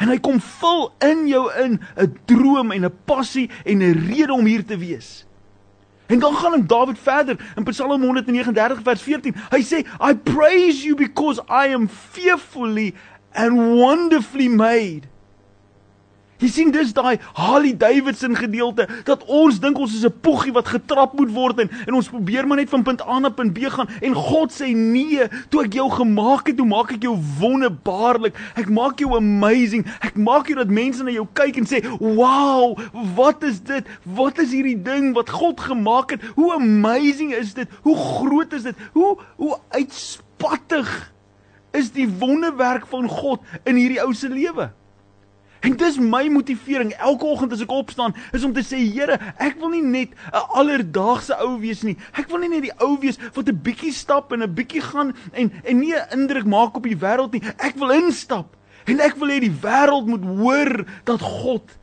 En 0.03 0.11
hy 0.11 0.19
kom 0.21 0.41
vul 0.61 0.89
in 1.07 1.27
jou 1.31 1.47
in 1.63 1.81
'n 1.97 2.19
droom 2.29 2.73
en 2.73 2.85
'n 2.85 2.99
passie 3.07 3.49
en 3.65 3.81
'n 3.81 4.09
rede 4.09 4.33
om 4.33 4.45
hier 4.45 4.65
te 4.65 4.77
wees. 4.77 5.25
En 6.07 6.19
dan 6.19 6.35
gaan 6.35 6.53
hom 6.53 6.67
Dawid 6.67 6.99
verder 6.99 7.37
in 7.57 7.65
Psalm 7.65 8.03
139 8.03 8.83
vers 8.83 9.03
14. 9.03 9.35
Hy 9.51 9.63
sê 9.63 9.87
I 10.01 10.15
praise 10.15 10.85
you 10.85 10.95
because 10.95 11.41
I 11.49 11.73
am 11.73 11.89
fearfully 11.89 12.95
and 13.33 13.79
wonderfully 13.81 14.49
made. 14.49 15.09
Jy 16.43 16.49
sien 16.51 16.73
dis 16.75 16.91
daai 16.91 17.21
Harley 17.39 17.71
Davidson 17.79 18.35
gedeelte 18.35 18.89
dat 19.07 19.21
ons 19.31 19.61
dink 19.63 19.79
ons 19.79 19.93
is 19.95 20.03
'n 20.03 20.21
poggie 20.27 20.53
wat 20.53 20.67
getrap 20.67 21.15
moet 21.15 21.31
word 21.31 21.61
en, 21.63 21.71
en 21.87 21.95
ons 21.95 22.09
probeer 22.09 22.47
maar 22.47 22.59
net 22.59 22.69
van 22.69 22.83
punt 22.83 23.03
A 23.07 23.19
na 23.21 23.31
punt 23.31 23.55
B 23.55 23.71
gaan 23.71 23.87
en 24.03 24.15
God 24.15 24.51
sê 24.51 24.75
nee, 24.75 25.23
toe 25.51 25.63
ek 25.63 25.79
jou 25.79 25.87
gemaak 25.91 26.51
het, 26.51 26.57
toe 26.57 26.67
maak 26.67 26.91
ek 26.93 27.07
jou 27.07 27.15
wonderbaarlik. 27.39 28.35
Ek 28.59 28.69
maak 28.69 28.99
jou 28.99 29.15
amazing. 29.15 29.87
Ek 30.03 30.19
maak 30.19 30.51
jou 30.51 30.59
dat 30.59 30.69
mense 30.69 31.03
na 31.03 31.15
jou 31.15 31.29
kyk 31.33 31.63
en 31.63 31.67
sê, 31.67 31.79
"Wow, 32.01 32.77
wat 33.15 33.45
is 33.45 33.61
dit? 33.61 33.87
Wat 34.03 34.39
is 34.39 34.51
hierdie 34.51 34.83
ding 34.83 35.15
wat 35.15 35.31
God 35.31 35.61
gemaak 35.61 36.11
het? 36.11 36.23
Hoe 36.35 36.55
amazing 36.55 37.33
is 37.35 37.55
dit? 37.55 37.69
Hoe 37.83 37.97
groot 37.97 38.53
is 38.53 38.63
dit? 38.63 38.77
Hoe 38.93 39.17
hoe 39.37 39.59
uitspattig 39.71 41.13
is 41.73 41.91
die 41.91 42.09
wonderwerk 42.09 42.87
van 42.87 43.09
God 43.09 43.41
in 43.65 43.77
hierdie 43.77 44.03
ou 44.03 44.13
se 44.13 44.29
lewe?" 44.29 44.73
En 45.63 45.77
dis 45.79 45.99
my 45.99 46.29
motivering 46.29 46.93
elke 46.93 47.25
oggend 47.25 47.53
as 47.55 47.63
ek 47.63 47.71
opstaan 47.71 48.15
is 48.35 48.45
om 48.45 48.53
te 48.53 48.65
sê 48.67 48.81
Here, 48.83 49.19
ek 49.39 49.61
wil 49.61 49.71
nie 49.71 49.83
net 49.83 50.11
'n 50.33 50.47
alledaagse 50.59 51.39
ou 51.39 51.61
wees 51.63 51.85
nie. 51.87 51.97
Ek 52.19 52.27
wil 52.31 52.43
nie 52.43 52.51
net 52.51 52.67
die 52.67 52.75
ou 52.83 52.99
wees 52.99 53.19
wat 53.35 53.49
'n 53.49 53.63
bietjie 53.63 53.93
stap 53.95 54.33
en 54.33 54.43
'n 54.43 54.55
bietjie 54.55 54.83
gaan 54.83 55.15
en 55.33 55.53
en 55.63 55.79
nie 55.79 55.95
'n 55.95 56.19
indruk 56.19 56.47
maak 56.47 56.77
op 56.77 56.83
die 56.83 56.99
wêreld 56.99 57.33
nie. 57.33 57.43
Ek 57.59 57.79
wil 57.79 57.91
instap 57.91 58.57
en 58.87 59.01
ek 59.01 59.15
wil 59.17 59.29
hê 59.29 59.39
die 59.39 59.59
wêreld 59.63 60.07
moet 60.07 60.25
hoor 60.25 60.85
dat 61.05 61.21
God 61.21 61.79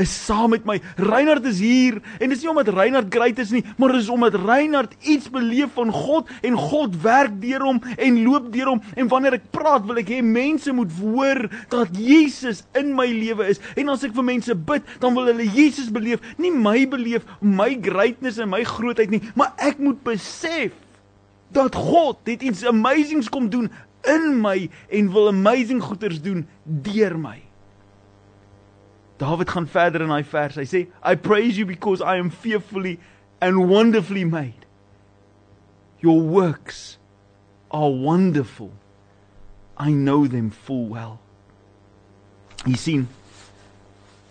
is 0.00 0.12
saam 0.24 0.52
met 0.54 0.64
my. 0.68 0.78
Reinhard 0.96 1.46
is 1.48 1.60
hier 1.62 1.98
en 2.18 2.32
dis 2.32 2.42
nie 2.42 2.50
omdat 2.50 2.70
Reinhard 2.72 3.12
great 3.12 3.38
is 3.42 3.52
nie, 3.54 3.62
maar 3.76 3.94
dis 3.96 4.08
omdat 4.12 4.36
Reinhard 4.40 4.94
iets 5.00 5.30
beleef 5.32 5.74
van 5.76 5.92
God 5.92 6.30
en 6.42 6.56
God 6.58 6.96
werk 7.02 7.34
deur 7.42 7.66
hom 7.66 7.80
en 7.96 8.20
loop 8.24 8.50
deur 8.54 8.72
hom 8.72 8.82
en 8.96 9.10
wanneer 9.12 9.38
ek 9.38 9.50
praat 9.54 9.86
wil 9.88 10.00
ek 10.02 10.12
hê 10.14 10.22
mense 10.24 10.72
moet 10.76 10.92
hoor 11.00 11.44
dat 11.72 11.92
Jesus 11.98 12.64
in 12.78 12.92
my 12.96 13.08
lewe 13.10 13.50
is. 13.52 13.60
En 13.76 13.92
as 13.92 14.06
ek 14.06 14.16
vir 14.16 14.28
mense 14.32 14.56
bid, 14.72 14.88
dan 15.02 15.16
wil 15.16 15.28
hulle 15.30 15.48
Jesus 15.52 15.92
beleef, 15.92 16.22
nie 16.40 16.52
my 16.54 16.82
beleef, 16.88 17.26
my 17.40 17.72
greatness 17.82 18.40
en 18.42 18.52
my 18.52 18.62
grootheid 18.66 19.12
nie, 19.12 19.22
maar 19.38 19.52
ek 19.60 19.80
moet 19.82 20.00
besef 20.06 20.76
dat 21.52 21.76
God 21.76 22.22
het 22.24 22.42
iets 22.42 22.64
amazings 22.64 23.28
kom 23.28 23.50
doen 23.52 23.68
in 24.08 24.40
my 24.40 24.70
en 24.90 25.12
wil 25.12 25.28
amazing 25.28 25.82
goeders 25.84 26.22
doen 26.22 26.46
deur 26.64 27.18
my. 27.20 27.38
Dawid 29.22 29.50
gaan 29.54 29.68
verder 29.70 30.02
in 30.02 30.10
daai 30.10 30.24
vers. 30.26 30.58
Hy 30.58 30.66
sê, 30.66 30.86
"I 31.02 31.14
praise 31.14 31.56
you 31.56 31.66
because 31.66 32.02
I 32.02 32.18
am 32.18 32.30
fearfully 32.30 32.98
and 33.40 33.68
wonderfully 33.68 34.24
made. 34.24 34.66
Your 36.00 36.20
works 36.20 36.98
are 37.70 37.90
wonderful. 37.90 38.72
I 39.78 39.92
know 39.92 40.26
them 40.26 40.50
full 40.50 40.88
well." 40.88 41.20
Jy 42.66 42.76
sien, 42.76 43.08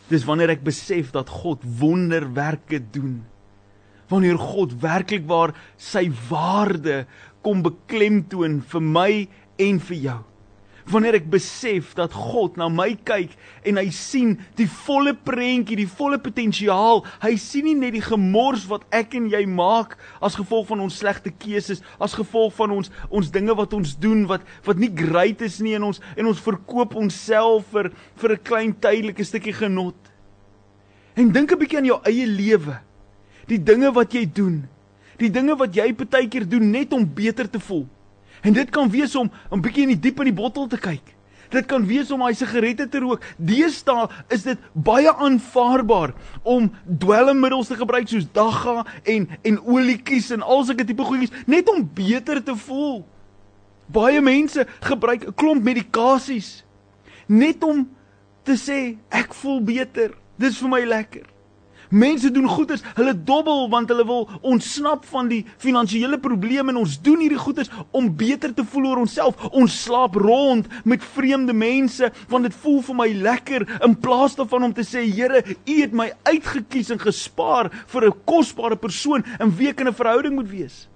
dis 0.09 0.25
wanneer 0.25 0.49
ek 0.49 0.63
besef 0.63 1.11
dat 1.11 1.29
God 1.29 1.63
wonderwerke 1.63 2.81
doen. 2.91 3.25
Wanneer 4.07 4.37
God 4.37 4.75
werklik 4.81 5.23
waar 5.27 5.55
sy 5.77 6.11
waarde 6.29 7.05
kom 7.41 7.63
beklemtoon 7.63 8.61
vir 8.61 8.81
my 8.81 9.27
en 9.57 9.79
vir 9.79 9.97
jou 9.97 10.21
wanneer 10.89 11.17
ek 11.19 11.29
besef 11.31 11.93
dat 11.97 12.13
God 12.15 12.57
na 12.57 12.69
my 12.71 12.95
kyk 13.07 13.33
en 13.67 13.77
hy 13.77 13.87
sien 13.93 14.33
die 14.59 14.67
volle 14.67 15.13
prentjie, 15.13 15.77
die 15.79 15.89
volle 15.89 16.19
potensiaal. 16.21 17.03
Hy 17.21 17.33
sien 17.41 17.67
nie 17.69 17.75
net 17.77 17.95
die 17.97 18.03
gemors 18.05 18.65
wat 18.69 18.85
ek 18.95 19.15
en 19.19 19.29
jy 19.31 19.43
maak 19.45 19.97
as 20.23 20.37
gevolg 20.39 20.69
van 20.71 20.83
ons 20.85 20.99
slegte 21.01 21.31
keuses, 21.31 21.83
as 21.99 22.17
gevolg 22.17 22.55
van 22.57 22.77
ons 22.79 22.91
ons 23.09 23.31
dinge 23.33 23.55
wat 23.57 23.73
ons 23.77 23.95
doen 24.01 24.25
wat 24.29 24.45
wat 24.65 24.81
nie 24.81 24.91
great 24.95 25.41
is 25.45 25.59
nie 25.61 25.75
in 25.77 25.85
ons 25.85 26.01
en 26.15 26.31
ons 26.31 26.45
verkoop 26.47 26.95
onsself 26.99 27.67
vir 27.71 27.91
vir 28.21 28.31
'n 28.33 28.43
klein 28.43 28.73
tydelike 28.73 29.23
stukkie 29.23 29.53
genot. 29.53 29.97
En 31.15 31.31
dink 31.31 31.51
'n 31.51 31.59
bietjie 31.59 31.77
aan 31.77 31.85
jou 31.85 31.99
eie 32.03 32.25
lewe. 32.25 32.79
Die 33.47 33.59
dinge 33.59 33.91
wat 33.91 34.13
jy 34.13 34.25
doen. 34.25 34.67
Die 35.17 35.29
dinge 35.29 35.55
wat 35.55 35.75
jy 35.75 35.93
partykeer 35.93 36.47
doen 36.49 36.71
net 36.71 36.93
om 36.93 37.05
beter 37.05 37.49
te 37.49 37.59
voel. 37.59 37.87
En 38.41 38.53
dit 38.53 38.69
kan 38.69 38.89
wees 38.89 39.15
om 39.15 39.31
'n 39.51 39.61
bietjie 39.61 39.83
in 39.83 39.93
die 39.95 39.99
diep 39.99 40.19
in 40.19 40.29
die 40.29 40.41
bottel 40.41 40.67
te 40.67 40.77
kyk. 40.77 41.15
Dit 41.51 41.65
kan 41.65 41.85
wees 41.85 42.11
om 42.11 42.19
daai 42.19 42.35
sigarette 42.35 42.87
te 42.89 42.99
rook. 42.99 43.23
Deesdae 43.37 44.07
is 44.31 44.43
dit 44.43 44.59
baie 44.73 45.11
aanvaarbaar 45.11 46.13
om 46.43 46.69
dwelmmiddels 46.85 47.67
te 47.67 47.75
gebruik 47.75 48.07
soos 48.07 48.27
dagga 48.31 48.85
en 49.03 49.27
en 49.41 49.59
olietjies 49.59 50.31
en 50.31 50.41
al 50.41 50.63
sulke 50.63 50.85
tipe 50.87 51.03
goedjies 51.03 51.33
net 51.45 51.69
om 51.69 51.83
beter 51.93 52.43
te 52.43 52.55
voel. 52.55 53.03
Baie 53.91 54.21
mense 54.21 54.65
gebruik 54.79 55.27
'n 55.27 55.35
klomp 55.35 55.63
medikasies 55.63 56.63
net 57.27 57.63
om 57.63 57.89
te 58.43 58.55
sê 58.55 58.97
ek 59.09 59.33
voel 59.33 59.61
beter. 59.61 60.15
Dis 60.37 60.57
vir 60.57 60.69
my 60.69 60.83
lekker. 60.85 61.27
Mense 61.91 62.31
doen 62.31 62.47
goeders, 62.47 62.83
hulle 62.95 63.11
dobbel 63.13 63.65
want 63.69 63.89
hulle 63.91 64.05
wil 64.07 64.29
ontsnap 64.47 65.03
van 65.11 65.27
die 65.27 65.41
finansiële 65.59 66.19
probleme 66.23 66.71
en 66.71 66.79
ons 66.85 66.93
doen 67.03 67.19
hierdie 67.19 67.39
goeders 67.41 67.71
om 67.91 68.07
beter 68.15 68.53
te 68.55 68.63
voel 68.63 68.87
oor 68.91 69.01
onsself. 69.03 69.35
Ons 69.51 69.75
slaap 69.83 70.15
rond 70.15 70.69
met 70.87 71.03
vreemde 71.15 71.53
mense 71.53 72.11
want 72.31 72.47
dit 72.47 72.55
voel 72.63 72.79
vir 72.87 72.99
my 73.01 73.09
lekker 73.27 73.67
in 73.83 73.97
plaas 73.99 74.37
daarvan 74.39 74.69
om 74.69 74.75
te 74.75 74.87
sê 74.87 75.03
Here, 75.11 75.43
U 75.43 75.75
het 75.81 75.91
my 75.91 76.07
uitgekies 76.23 76.93
en 76.95 77.01
gespaar 77.01 77.71
vir 77.87 78.07
'n 78.07 78.19
kosbare 78.25 78.75
persoon 78.75 79.25
in 79.39 79.51
wie 79.57 79.69
ek 79.69 79.81
'n 79.81 79.93
verhouding 79.93 80.35
moet 80.35 80.49
wees. 80.49 80.87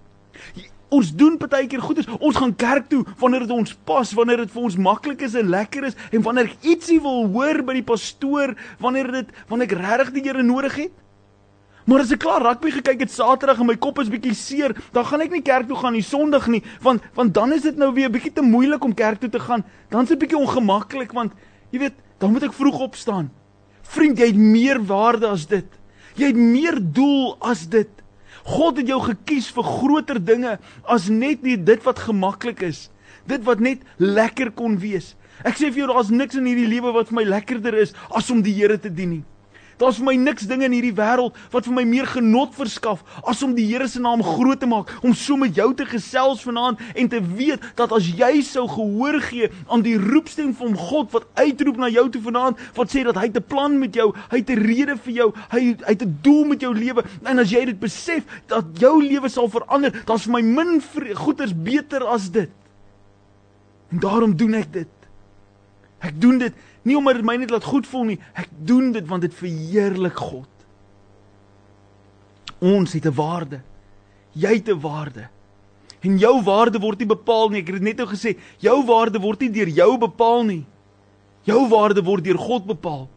Ons 0.94 1.12
doen 1.18 1.38
baie 1.38 1.68
keer 1.68 1.82
goeders. 1.82 2.08
Ons 2.20 2.38
gaan 2.38 2.54
kerk 2.56 2.90
toe 2.90 3.04
wanneer 3.20 3.46
dit 3.46 3.54
ons 3.56 3.78
pas, 3.88 4.12
wanneer 4.18 4.44
dit 4.44 4.52
vir 4.52 4.68
ons 4.68 4.78
maklik 4.78 5.24
is 5.26 5.36
en 5.36 5.50
lekker 5.50 5.90
is 5.90 5.98
en 6.12 6.22
wanneer 6.26 6.52
ek 6.52 6.70
ietsie 6.76 7.00
wil 7.02 7.26
hoor 7.34 7.64
by 7.66 7.80
die 7.80 7.86
pastoor, 7.86 8.56
wanneer 8.80 9.12
dit 9.22 9.34
wanneer 9.50 9.72
ek 9.72 9.80
regtig 9.80 10.14
die 10.20 10.26
Here 10.26 10.44
nodig 10.44 10.76
het. 10.86 10.94
Maar 11.86 12.02
as 12.02 12.12
ek 12.16 12.24
klaar 12.24 12.42
rugby 12.42 12.72
gekyk 12.74 13.04
het 13.06 13.14
Saterdag 13.14 13.60
en 13.62 13.70
my 13.70 13.76
kop 13.78 14.00
is 14.02 14.10
bietjie 14.10 14.34
seer, 14.34 14.74
dan 14.94 15.06
gaan 15.06 15.22
ek 15.22 15.36
nie 15.36 15.44
kerk 15.46 15.68
toe 15.70 15.78
gaan 15.78 15.94
nie 15.94 16.06
Sondag 16.06 16.48
nie, 16.50 16.64
want 16.82 17.04
want 17.18 17.34
dan 17.38 17.54
is 17.54 17.66
dit 17.66 17.78
nou 17.78 17.92
weer 17.94 18.10
bietjie 18.10 18.34
te 18.34 18.46
moeilik 18.46 18.84
om 18.84 18.96
kerk 18.98 19.22
toe 19.22 19.30
te 19.30 19.42
gaan. 19.42 19.64
Dan's 19.94 20.10
dit 20.10 20.22
bietjie 20.22 20.40
ongemaklik 20.40 21.14
want 21.14 21.36
jy 21.70 21.86
weet, 21.86 22.00
dan 22.22 22.34
moet 22.34 22.48
ek 22.48 22.58
vroeg 22.58 22.80
opstaan. 22.88 23.30
Vriend, 23.86 24.18
jy 24.18 24.32
het 24.32 24.40
meer 24.40 24.80
waarde 24.82 25.30
as 25.30 25.46
dit. 25.46 25.68
Jy 26.18 26.32
het 26.32 26.40
meer 26.40 26.80
doel 26.80 27.36
as 27.44 27.68
dit. 27.70 27.95
God 28.46 28.78
het 28.78 28.90
jou 28.90 29.00
gekies 29.02 29.50
vir 29.54 29.66
groter 29.66 30.20
dinge 30.22 30.58
as 30.86 31.10
net 31.10 31.42
nie 31.46 31.58
dit 31.58 31.82
wat 31.86 32.04
gemaklik 32.06 32.62
is. 32.68 32.90
Dit 33.26 33.46
wat 33.48 33.62
net 33.64 33.82
lekker 33.98 34.52
kon 34.54 34.78
wees. 34.78 35.16
Ek 35.44 35.58
sê 35.58 35.72
vir 35.72 35.84
jou 35.84 35.94
daar's 35.94 36.12
niks 36.14 36.38
in 36.38 36.46
hierdie 36.48 36.70
lewe 36.70 36.94
wat 36.96 37.10
vir 37.10 37.20
my 37.20 37.26
lekkerder 37.28 37.76
is 37.82 37.96
as 38.14 38.30
om 38.32 38.44
die 38.46 38.54
Here 38.54 38.78
te 38.80 38.94
dien 38.94 39.18
nie. 39.18 39.24
Daar's 39.78 39.98
vir 40.00 40.06
my 40.06 40.16
niks 40.16 40.48
dinge 40.48 40.66
in 40.70 40.76
hierdie 40.76 40.96
wêreld 40.96 41.36
wat 41.52 41.68
vir 41.68 41.76
my 41.76 41.84
meer 41.88 42.08
genot 42.08 42.54
verskaf 42.56 43.04
as 43.28 43.44
om 43.44 43.56
die 43.56 43.66
Here 43.66 43.88
se 43.92 44.00
naam 44.00 44.24
groot 44.24 44.60
te 44.62 44.70
maak, 44.70 44.92
om 45.04 45.14
so 45.14 45.36
met 45.40 45.56
jou 45.58 45.72
te 45.76 45.86
gesels 45.90 46.44
vanaand 46.46 46.80
en 46.96 47.10
te 47.12 47.20
weet 47.20 47.64
dat 47.76 47.92
as 47.96 48.08
jy 48.08 48.40
sou 48.46 48.68
gehoor 48.72 49.20
gee 49.26 49.50
aan 49.68 49.84
die 49.86 49.98
roepstem 50.00 50.54
van 50.56 50.78
God 50.80 51.12
wat 51.16 51.28
uitroep 51.42 51.82
na 51.82 51.90
jou 51.92 52.06
toe 52.14 52.22
vanaand, 52.28 52.62
wat 52.78 52.94
sê 52.94 53.04
dat 53.04 53.20
hy 53.20 53.28
'n 53.28 53.44
plan 53.48 53.80
met 53.80 53.96
jou, 53.96 54.14
hy 54.32 54.38
het 54.38 54.50
'n 54.50 54.64
rede 54.64 54.96
vir 54.98 55.14
jou, 55.14 55.34
hy 55.52 55.60
hy 55.86 55.94
het 55.94 56.04
'n 56.04 56.20
doel 56.22 56.46
met 56.46 56.62
jou 56.62 56.74
lewe 56.74 57.04
en 57.26 57.40
as 57.40 57.52
jy 57.52 57.66
dit 57.66 57.80
besef 57.80 58.24
dat 58.48 58.66
jou 58.80 59.02
lewe 59.04 59.30
sal 59.30 59.50
verander, 59.50 59.92
dan's 60.06 60.24
vir 60.24 60.34
my 60.34 60.42
min 60.42 60.82
goeders 61.16 61.54
beter 61.54 62.06
as 62.06 62.32
dit. 62.32 62.50
En 63.92 64.00
daarom 64.00 64.36
doen 64.36 64.54
ek 64.54 64.72
dit. 64.74 64.88
Ek 66.00 66.22
doen 66.22 66.38
dit 66.38 66.54
Nie 66.86 66.98
omdat 66.98 67.20
dit 67.20 67.26
my 67.26 67.36
net 67.42 67.54
laat 67.54 67.66
goed 67.66 67.88
voel 67.90 68.12
nie. 68.14 68.20
Ek 68.38 68.50
doen 68.66 68.92
dit 68.94 69.08
want 69.10 69.26
dit 69.26 69.34
verheerlik 69.34 70.20
God. 70.22 70.52
Ons 72.62 72.94
het 72.94 73.06
'n 73.06 73.16
waarde. 73.16 73.62
Jy 74.34 74.54
het 74.54 74.70
'n 74.70 74.80
waarde. 74.80 75.28
En 76.02 76.18
jou 76.18 76.42
waarde 76.44 76.80
word 76.80 77.00
nie 77.00 77.08
bepaal 77.08 77.50
nie. 77.50 77.62
Ek 77.62 77.68
het 77.68 77.76
dit 77.76 77.84
net 77.84 77.98
nou 77.98 78.08
gesê, 78.08 78.38
jou 78.60 78.86
waarde 78.86 79.20
word 79.20 79.40
nie 79.40 79.50
deur 79.50 79.68
jou 79.68 79.98
bepaal 79.98 80.44
nie. 80.44 80.66
Jou 81.44 81.68
waarde 81.70 82.04
word 82.04 82.24
deur 82.24 82.38
God 82.38 82.66
bepaal. 82.66 83.10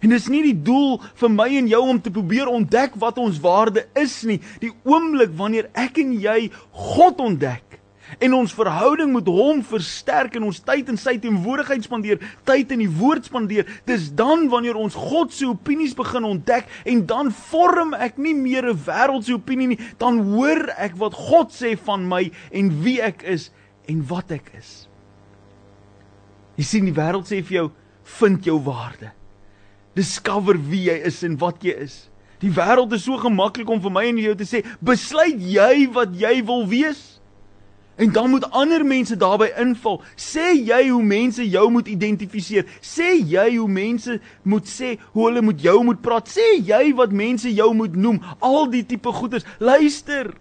En 0.00 0.08
dis 0.08 0.28
nie 0.28 0.42
die 0.42 0.62
doel 0.64 1.00
vir 1.20 1.32
my 1.32 1.48
en 1.60 1.68
jou 1.68 1.80
om 1.92 2.00
te 2.00 2.10
probeer 2.10 2.48
ontdek 2.48 2.96
wat 3.00 3.18
ons 3.20 3.40
waarde 3.40 3.86
is 3.94 4.22
nie. 4.22 4.40
Die 4.60 4.72
oomblik 4.88 5.34
wanneer 5.36 5.68
ek 5.76 5.98
en 5.98 6.14
jy 6.20 6.50
God 6.72 7.20
ontdek, 7.20 7.79
en 8.18 8.34
ons 8.34 8.54
verhouding 8.54 9.12
met 9.12 9.28
hom 9.30 9.62
versterk 9.62 10.34
en 10.36 10.48
ons 10.48 10.60
tyd 10.64 10.88
in 10.88 10.98
sy 11.00 11.16
teenwoordigheid 11.22 11.86
spandeer, 11.86 12.20
tyd 12.48 12.72
in 12.74 12.82
die 12.84 12.90
woord 12.90 13.28
spandeer, 13.30 13.68
dis 13.86 14.10
dan 14.16 14.48
wanneer 14.52 14.78
ons 14.80 14.96
God 14.98 15.32
se 15.32 15.46
opinies 15.46 15.94
begin 15.94 16.24
ontdek 16.24 16.68
en 16.84 17.04
dan 17.06 17.30
vorm 17.50 17.94
ek 17.94 18.18
nie 18.18 18.34
meer 18.34 18.70
'n 18.70 18.76
wêreldse 18.76 19.34
opinie 19.34 19.68
nie, 19.68 19.80
dan 19.98 20.18
hoor 20.18 20.70
ek 20.76 20.96
wat 20.96 21.14
God 21.14 21.52
sê 21.52 21.76
van 21.76 22.08
my 22.08 22.30
en 22.52 22.82
wie 22.82 23.00
ek 23.00 23.22
is 23.22 23.50
en 23.88 24.02
wat 24.06 24.30
ek 24.30 24.50
is. 24.58 24.88
Jy 26.56 26.64
sien 26.64 26.84
die 26.84 26.96
wêreld 26.96 27.26
sê 27.28 27.42
vir 27.42 27.54
jou 27.56 27.70
vind 28.20 28.44
jou 28.44 28.58
waarde. 28.58 29.12
Discover 29.94 30.58
wie 30.58 30.90
jy 30.90 30.98
is 31.06 31.22
en 31.22 31.38
wat 31.38 31.62
jy 31.64 31.72
is. 31.72 32.10
Die 32.40 32.50
wêreld 32.50 32.92
is 32.92 33.04
so 33.04 33.16
gemaklik 33.20 33.68
om 33.68 33.80
vir 33.80 33.92
my 33.92 34.04
en 34.08 34.18
jou 34.18 34.34
te 34.34 34.46
sê, 34.48 34.62
besluit 34.80 35.40
jy 35.40 35.88
wat 35.92 36.14
jy 36.16 36.40
wil 36.46 36.66
wees. 36.68 37.19
En 38.00 38.12
dan 38.12 38.30
moet 38.30 38.50
ander 38.50 38.86
mense 38.86 39.16
daarbey 39.16 39.52
inval. 39.60 39.98
Sê 40.16 40.54
jy 40.56 40.88
hoe 40.88 41.02
mense 41.04 41.44
jou 41.48 41.66
moet 41.70 41.88
identifiseer? 41.88 42.64
Sê 42.80 43.10
jy 43.28 43.56
hoe 43.58 43.68
mense 43.68 44.16
moet 44.42 44.68
sê 44.68 44.94
hoe 45.12 45.26
hulle 45.26 45.42
met 45.44 45.60
jou 45.60 45.82
moet 45.84 46.00
praat? 46.00 46.30
Sê 46.32 46.46
jy 46.64 46.94
wat 46.96 47.12
mense 47.12 47.52
jou 47.52 47.74
moet 47.76 47.96
noem? 47.96 48.22
Al 48.40 48.70
die 48.72 48.86
tipe 48.88 49.12
goeders. 49.12 49.44
Luister. 49.58 50.32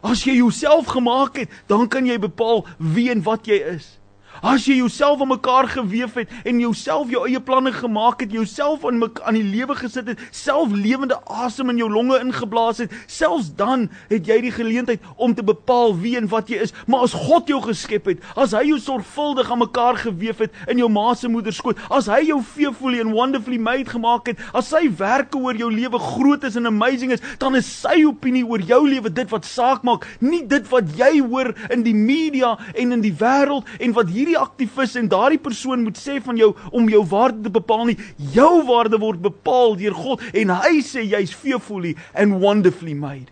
As 0.00 0.24
jy 0.24 0.38
jouself 0.38 0.88
gemaak 0.96 1.36
het, 1.42 1.52
dan 1.68 1.84
kan 1.92 2.08
jy 2.08 2.16
bepaal 2.16 2.64
wie 2.78 3.10
en 3.12 3.20
wat 3.28 3.44
jy 3.44 3.60
is. 3.76 3.99
As 4.40 4.64
jy 4.64 4.78
jouself 4.78 5.20
aan 5.20 5.28
mekaar 5.28 5.68
gewewe 5.68 6.22
het 6.22 6.30
en 6.48 6.60
jouself 6.62 7.10
jou 7.12 7.26
eie 7.28 7.40
planne 7.44 7.72
gemaak 7.76 8.22
het, 8.24 8.32
jouself 8.32 8.86
aan 8.88 9.02
aan 9.04 9.36
die 9.36 9.44
lewe 9.44 9.74
gesit 9.76 10.06
het, 10.08 10.20
self 10.32 10.72
lewende 10.72 11.18
asem 11.28 11.68
in 11.68 11.76
jou 11.76 11.90
longe 11.92 12.16
ingeblaas 12.22 12.80
het, 12.80 12.94
selfs 13.06 13.50
dan 13.58 13.88
het 14.08 14.28
jy 14.28 14.38
die 14.46 14.52
geleentheid 14.54 15.04
om 15.20 15.34
te 15.36 15.44
bepaal 15.44 15.92
wie 16.00 16.14
en 16.16 16.28
wat 16.32 16.48
jy 16.48 16.62
is. 16.64 16.72
Maar 16.88 17.04
as 17.04 17.16
God 17.16 17.52
jou 17.52 17.60
geskep 17.66 18.08
het, 18.08 18.24
as 18.40 18.54
hy 18.56 18.62
jou 18.70 18.78
sorgvuldig 18.80 19.50
aan 19.52 19.60
mekaar 19.60 20.00
gewewe 20.00 20.46
het 20.46 20.72
in 20.72 20.80
jou 20.80 20.88
ma 20.88 21.12
se 21.14 21.28
moederskoot, 21.28 21.76
as 21.92 22.08
hy 22.08 22.22
jou 22.30 22.40
fearfully 22.40 23.04
and 23.04 23.12
wonderfully 23.12 23.60
made 23.60 23.92
gemaak 23.92 24.32
het, 24.32 24.40
as 24.56 24.72
sy 24.72 24.86
werke 24.96 25.36
oor 25.36 25.58
jou 25.58 25.68
lewe 25.72 26.00
groot 26.00 26.48
is 26.48 26.56
en 26.56 26.70
amazing 26.70 27.12
is, 27.12 27.24
dan 27.42 27.58
is 27.60 27.68
sy 27.68 28.00
opinie 28.08 28.46
oor 28.48 28.64
jou 28.64 28.80
lewe 28.88 29.12
dit 29.12 29.36
wat 29.36 29.44
saak 29.48 29.84
maak, 29.84 30.08
nie 30.24 30.46
dit 30.48 30.64
wat 30.72 30.88
jy 30.96 31.18
hoor 31.20 31.52
in 31.68 31.84
die 31.84 31.96
media 31.96 32.56
en 32.72 32.96
in 32.96 33.04
die 33.04 33.14
wêreld 33.20 33.68
en 33.80 33.92
wat 33.96 34.08
hierdie 34.08 34.29
hierdie 34.30 34.38
aktivis 34.38 34.96
en 34.96 35.08
daardie 35.10 35.40
persoon 35.40 35.82
moet 35.82 35.98
sê 35.98 36.20
van 36.22 36.36
jou 36.38 36.54
om 36.72 36.88
jou 36.88 37.02
waarde 37.10 37.42
te 37.42 37.50
bepaal 37.50 37.90
nie. 37.90 37.98
Jou 38.34 38.64
waarde 38.66 38.98
word 39.00 39.20
bepaal 39.22 39.76
deur 39.76 39.94
God 39.94 40.22
en 40.34 40.50
hy 40.50 40.80
sê 40.82 41.02
jy's 41.02 41.32
fearfully 41.32 41.96
and 42.14 42.40
wonderfully 42.40 42.94
made. 42.94 43.30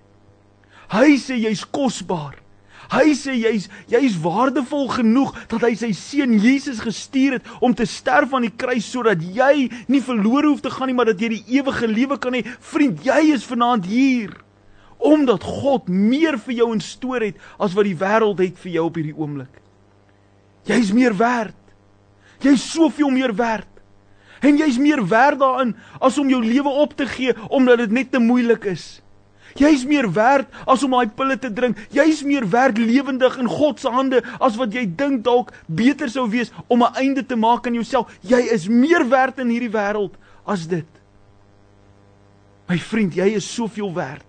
Hy 0.90 1.16
sê 1.20 1.38
jy's 1.38 1.64
kosbaar. 1.64 2.38
Hy 2.88 3.12
sê 3.12 3.34
jy's 3.36 3.68
jy's 3.90 4.16
waardevol 4.22 4.88
genoeg 4.88 5.34
dat 5.50 5.66
hy 5.66 5.74
sy 5.76 5.92
seun 5.92 6.38
Jesus 6.40 6.80
gestuur 6.80 7.36
het 7.36 7.48
om 7.60 7.74
te 7.76 7.84
sterf 7.84 8.32
aan 8.32 8.46
die 8.48 8.54
kruis 8.56 8.88
sodat 8.88 9.20
jy 9.20 9.68
nie 9.92 10.00
verlore 10.00 10.48
hoef 10.48 10.62
te 10.64 10.72
gaan 10.72 10.88
nie, 10.88 10.96
maar 10.96 11.10
dat 11.10 11.20
jy 11.20 11.36
die 11.36 11.58
ewige 11.60 11.86
lewe 11.86 12.18
kan 12.18 12.34
hê. 12.34 12.46
Vriend, 12.72 13.04
jy 13.04 13.34
is 13.36 13.46
vanaand 13.46 13.86
hier 13.88 14.32
omdat 14.98 15.44
God 15.46 15.86
meer 15.86 16.34
vir 16.42 16.56
jou 16.56 16.72
instoor 16.74 17.22
het 17.22 17.36
as 17.62 17.76
wat 17.78 17.86
die 17.86 17.94
wêreld 17.94 18.40
het 18.42 18.56
vir 18.58 18.72
jou 18.80 18.88
op 18.88 18.96
hierdie 18.98 19.14
oomblik. 19.14 19.60
Jy's 20.68 20.92
meer 20.92 21.16
werd. 21.16 21.56
Jy's 22.44 22.62
soveel 22.70 23.10
meer 23.10 23.34
werd. 23.34 23.68
En 24.44 24.58
jy's 24.60 24.78
meer 24.78 25.00
werd 25.08 25.40
daarin 25.40 25.74
as 25.98 26.18
om 26.20 26.28
jou 26.30 26.42
lewe 26.44 26.68
op 26.68 26.94
te 26.96 27.06
gee 27.10 27.34
omdat 27.48 27.82
dit 27.82 27.90
net 27.90 28.12
te 28.12 28.20
moeilik 28.22 28.68
is. 28.70 29.00
Jy's 29.58 29.82
meer 29.88 30.06
werd 30.12 30.52
as 30.68 30.84
om 30.86 30.94
daai 30.94 31.08
pille 31.08 31.38
te 31.40 31.50
drink. 31.52 31.80
Jy's 31.90 32.20
meer 32.22 32.46
werd 32.46 32.78
lewendig 32.78 33.40
in 33.40 33.48
God 33.50 33.80
se 33.80 33.90
hande 33.90 34.22
as 34.38 34.60
wat 34.60 34.76
jy 34.76 34.84
dink 34.86 35.24
dalk 35.26 35.50
beter 35.66 36.10
sou 36.12 36.28
wees 36.30 36.52
om 36.68 36.84
'n 36.84 36.94
einde 36.94 37.26
te 37.26 37.36
maak 37.36 37.66
aan 37.66 37.74
jouself. 37.74 38.12
Jy 38.20 38.40
is 38.54 38.68
meer 38.68 39.08
werd 39.08 39.38
in 39.38 39.48
hierdie 39.48 39.72
wêreld 39.72 40.14
as 40.46 40.68
dit. 40.68 40.86
My 42.68 42.78
vriend, 42.78 43.14
jy 43.14 43.34
is 43.34 43.54
soveel 43.54 43.94
werd 43.94 44.27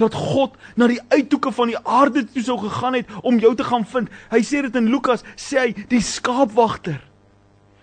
dat 0.00 0.16
God 0.16 0.56
na 0.80 0.88
die 0.90 1.00
uithoeke 1.12 1.52
van 1.52 1.72
die 1.72 1.78
aarde 1.84 2.24
toe 2.24 2.44
sou 2.44 2.58
gegaan 2.64 2.98
het 2.98 3.12
om 3.22 3.38
jou 3.38 3.54
te 3.56 3.66
gaan 3.68 3.86
vind. 3.86 4.10
Hy 4.32 4.42
sê 4.46 4.64
dit 4.66 4.80
in 4.80 4.90
Lukas, 4.92 5.24
sê 5.36 5.64
hy, 5.66 5.70
die 5.92 6.02
skaapwagter 6.04 6.98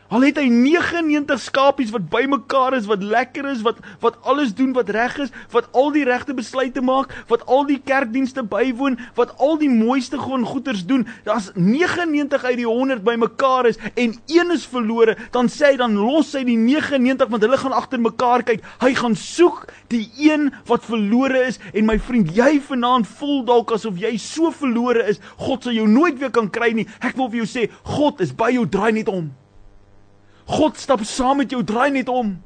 Al 0.07 0.23
het 0.23 0.37
hy 0.39 0.45
99 0.47 1.41
skapies 1.43 1.89
wat 1.91 2.05
bymekaar 2.07 2.77
is, 2.77 2.85
wat 2.87 3.01
lekker 3.03 3.43
is, 3.51 3.59
wat 3.65 3.81
wat 3.99 4.15
alles 4.23 4.53
doen 4.55 4.69
wat 4.71 4.87
reg 4.95 5.17
is, 5.19 5.33
wat 5.51 5.65
al 5.75 5.89
die 5.91 6.05
regte 6.07 6.31
besluite 6.37 6.79
maak, 6.79 7.11
wat 7.27 7.41
al 7.51 7.65
die 7.67 7.79
kerkdienste 7.83 8.45
bywoon, 8.47 8.95
wat 9.17 9.33
al 9.43 9.57
die 9.59 9.67
mooiste 9.67 10.15
gewoon 10.21 10.45
goeders 10.47 10.85
doen. 10.87 11.03
Daar's 11.25 11.49
99 11.55 12.43
uit 12.43 12.55
die 12.61 12.67
100 12.67 13.03
bymekaar 13.03 13.67
is 13.67 13.79
en 13.95 14.15
een 14.31 14.53
is 14.55 14.63
verlore, 14.71 15.17
dan 15.35 15.51
sê 15.51 15.73
hy 15.73 15.79
dan 15.81 15.97
los 15.99 16.31
hy 16.37 16.45
die 16.47 16.55
99 16.55 17.27
want 17.33 17.43
hulle 17.43 17.59
gaan 17.59 17.75
agter 17.75 17.99
mekaar 17.99 18.45
kyk. 18.47 18.63
Hy 18.79 18.93
gaan 18.95 19.17
soek 19.19 19.65
die 19.91 20.05
een 20.23 20.53
wat 20.71 20.87
verlore 20.87 21.41
is 21.49 21.59
en 21.73 21.89
my 21.89 21.97
vriend, 21.99 22.31
jy 22.31 22.61
vanaand 22.69 23.09
voel 23.19 23.43
dalk 23.49 23.75
asof 23.75 23.99
jy 23.99 24.13
so 24.21 24.53
verlore 24.55 25.03
is, 25.11 25.19
God 25.43 25.67
sal 25.67 25.75
jou 25.75 25.89
nooit 25.91 26.15
weer 26.23 26.31
kan 26.31 26.47
kry 26.47 26.71
nie. 26.71 26.87
Ek 27.03 27.19
wil 27.19 27.27
vir 27.27 27.43
jou 27.43 27.49
sê, 27.57 27.67
God 27.83 28.23
is 28.23 28.31
by 28.31 28.53
jou, 28.55 28.63
draai 28.71 28.93
net 28.95 29.11
om. 29.11 29.27
God 30.47 30.77
stap 30.79 31.03
saam 31.03 31.41
met 31.41 31.51
jou, 31.51 31.63
draai 31.63 31.91
net 31.91 32.09
om. 32.09 32.37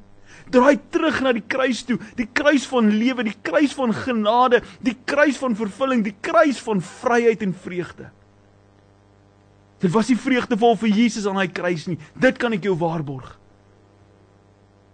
Draai 0.52 0.80
terug 0.92 1.20
na 1.24 1.32
die 1.38 1.46
kruis 1.48 1.84
toe, 1.88 2.00
die 2.18 2.28
kruis 2.28 2.66
van 2.68 2.90
lewe, 2.92 3.24
die 3.24 3.38
kruis 3.46 3.76
van 3.78 3.94
genade, 3.96 4.62
die 4.84 4.98
kruis 5.08 5.38
van 5.40 5.56
vervulling, 5.56 6.02
die 6.04 6.16
kruis 6.20 6.60
van 6.66 6.82
vryheid 6.82 7.46
en 7.46 7.54
vreugde. 7.54 8.10
Dit 9.82 9.94
was 9.94 10.10
nie 10.12 10.18
vreugdevol 10.20 10.76
vir 10.82 10.98
Jesus 10.98 11.28
aan 11.30 11.40
hy 11.40 11.48
kruis 11.50 11.88
nie. 11.90 11.98
Dit 12.20 12.42
kan 12.42 12.54
ek 12.58 12.68
jou 12.68 12.76
waarborg. 12.82 13.38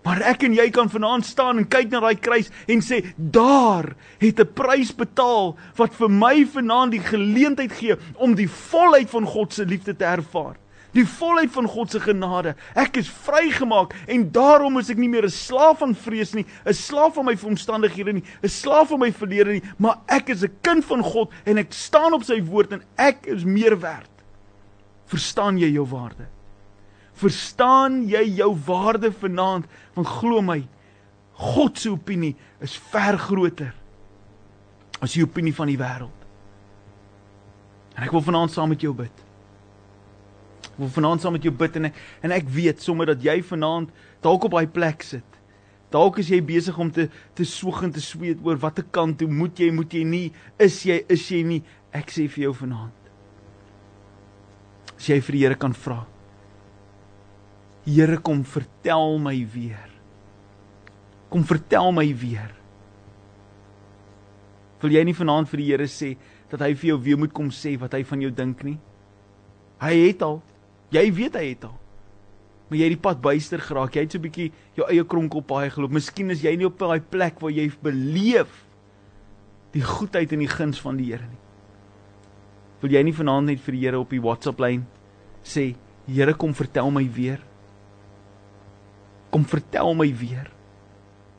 Maar 0.08 0.22
ek 0.30 0.46
en 0.48 0.54
jy 0.56 0.70
kan 0.72 0.88
vanaand 0.88 1.26
staan 1.28 1.58
en 1.60 1.66
kyk 1.68 1.90
na 1.92 2.00
daai 2.06 2.20
kruis 2.24 2.48
en 2.72 2.84
sê 2.86 3.02
daar 3.18 3.90
het 4.22 4.40
'n 4.40 4.54
prys 4.56 4.94
betaal 4.96 5.58
wat 5.76 5.96
vir 5.96 6.10
my 6.10 6.46
vanaand 6.46 6.92
die 6.92 7.04
geleentheid 7.04 7.72
gee 7.72 7.98
om 8.16 8.36
die 8.36 8.48
volheid 8.48 9.10
van 9.10 9.26
God 9.26 9.54
se 9.54 9.66
liefde 9.66 9.96
te 9.96 10.06
ervaar 10.06 10.56
die 10.98 11.06
volheid 11.06 11.51
van 11.54 11.68
God 11.70 11.94
se 11.94 12.01
genade. 12.01 12.56
Ek 12.77 12.98
is 13.01 13.10
vrygemaak 13.25 13.94
en 14.10 14.25
daarom 14.34 14.80
is 14.82 14.89
ek 14.89 14.98
nie 14.98 15.10
meer 15.12 15.25
'n 15.25 15.34
slaaf 15.34 15.80
van 15.80 15.94
vrees 15.96 16.34
nie, 16.34 16.46
'n 16.66 16.74
slaaf 16.74 17.13
van 17.16 17.25
my 17.25 17.38
omstandighede 17.38 18.13
nie, 18.13 18.24
'n 18.44 18.50
slaaf 18.50 18.89
van 18.89 19.00
my 19.00 19.12
verlede 19.12 19.51
nie, 19.51 19.63
maar 19.77 20.01
ek 20.08 20.30
is 20.30 20.44
'n 20.44 20.58
kind 20.62 20.86
van 20.86 21.04
God 21.04 21.32
en 21.46 21.58
ek 21.58 21.74
staan 21.74 22.13
op 22.13 22.24
sy 22.24 22.42
woord 22.42 22.72
en 22.72 22.84
ek 22.98 23.27
is 23.27 23.44
meer 23.44 23.80
werd. 23.80 24.10
Verstaan 25.06 25.58
jy 25.58 25.72
jou 25.72 25.86
waarde? 25.86 26.27
Verstaan 27.13 28.08
jy 28.08 28.36
jou 28.36 28.58
waarde 28.66 29.12
vanaand? 29.12 29.66
Want 29.94 30.08
glo 30.08 30.42
my, 30.42 30.68
God 31.34 31.77
se 31.77 31.89
opinie 31.89 32.36
is 32.60 32.75
ver 32.75 33.18
groter 33.18 33.74
as 35.01 35.13
die 35.13 35.24
opinie 35.24 35.54
van 35.54 35.68
die 35.68 35.77
wêreld. 35.77 36.25
En 37.95 38.04
ek 38.04 38.12
wil 38.12 38.21
vanaand 38.21 38.52
saam 38.52 38.69
met 38.69 38.82
jou 38.82 38.93
bid 38.93 39.27
wil 40.78 40.92
vanaand 40.94 41.24
saam 41.24 41.34
met 41.38 41.46
jou 41.46 41.54
bid 41.54 41.80
en 41.80 41.90
ek, 41.90 41.98
en 42.26 42.34
ek 42.36 42.50
weet 42.54 42.84
sommer 42.84 43.10
dat 43.10 43.24
jy 43.24 43.40
vanaand 43.46 43.90
dalk 44.26 44.46
op 44.48 44.56
daai 44.58 44.70
plek 44.70 45.06
sit. 45.06 45.38
Dalk 45.94 46.20
is 46.20 46.30
jy 46.30 46.42
besig 46.44 46.78
om 46.78 46.90
te 46.92 47.08
te 47.38 47.46
soeg 47.48 47.86
en 47.88 47.94
te 47.96 48.04
sweet 48.04 48.42
oor 48.46 48.60
watter 48.62 48.86
kant 48.92 49.18
toe 49.22 49.30
moet 49.32 49.58
jy 49.60 49.72
moet 49.72 49.94
jy 49.94 50.04
nie 50.04 50.26
is 50.62 50.82
jy 50.86 51.00
is 51.13 51.24
jy 51.32 51.42
nie 51.48 51.62
ek 51.96 52.12
sê 52.13 52.28
vir 52.28 52.50
jou 52.50 52.54
vanaand. 52.62 52.94
As 54.98 55.08
jy 55.10 55.20
vir 55.22 55.38
die 55.38 55.44
Here 55.46 55.58
kan 55.60 55.74
vra. 55.78 56.02
Here 57.88 58.18
kom 58.20 58.44
vertel 58.44 59.18
my 59.24 59.36
weer. 59.54 59.88
Kom 61.32 61.46
vertel 61.48 61.94
my 61.96 62.06
weer. 62.13 62.52
Wil 64.82 64.98
jy 64.98 65.06
nie 65.08 65.16
vanaand 65.18 65.50
vir 65.50 65.63
die 65.63 65.70
Here 65.72 65.88
sê 65.90 66.12
dat 66.52 66.62
hy 66.66 66.74
vir 66.76 66.92
jou 66.92 67.00
weer 67.06 67.22
moet 67.22 67.34
kom 67.34 67.50
sê 67.54 67.78
wat 67.80 67.96
hy 67.96 68.04
van 68.08 68.22
jou 68.26 68.34
dink 68.34 68.66
nie? 68.68 68.78
Hy 69.82 69.94
het 70.08 70.26
al 70.26 70.42
Jy 70.95 71.04
weet 71.13 71.36
hy 71.36 71.45
het 71.52 71.67
al. 71.67 71.76
Maar 72.67 72.80
jy 72.80 72.88
het 72.89 72.95
die 72.95 73.04
pad 73.04 73.21
byster 73.23 73.63
geraak. 73.63 73.95
Jy 73.95 74.02
het 74.06 74.12
so 74.12 74.17
'n 74.17 74.28
bietjie 74.28 74.52
jou 74.76 74.88
eie 74.88 75.04
kronkelpaai 75.04 75.69
geloop. 75.69 75.91
Miskien 75.91 76.32
is 76.32 76.41
jy 76.41 76.56
nie 76.56 76.65
op 76.65 76.78
daai 76.78 77.00
plek 77.00 77.39
waar 77.39 77.52
jy 77.52 77.71
beleef 77.82 78.65
die 79.71 79.84
goedheid 79.84 80.32
en 80.32 80.39
die 80.39 80.47
guns 80.47 80.80
van 80.80 80.97
die 80.97 81.12
Here 81.12 81.28
nie. 81.28 81.39
Wil 82.82 82.91
jy 82.91 83.04
nie 83.04 83.13
vanaand 83.13 83.47
net 83.47 83.60
vir 83.60 83.71
die 83.71 83.86
Here 83.86 84.00
op 84.00 84.10
die 84.10 84.21
WhatsApp 84.21 84.60
lyn 84.60 84.86
sê, 85.43 85.76
Here 86.08 86.34
kom 86.34 86.54
vertel 86.54 86.91
my 86.91 87.04
weer. 87.12 87.41
Kom 89.32 89.45
vertel 89.45 89.93
my 89.93 90.13
weer. 90.15 90.57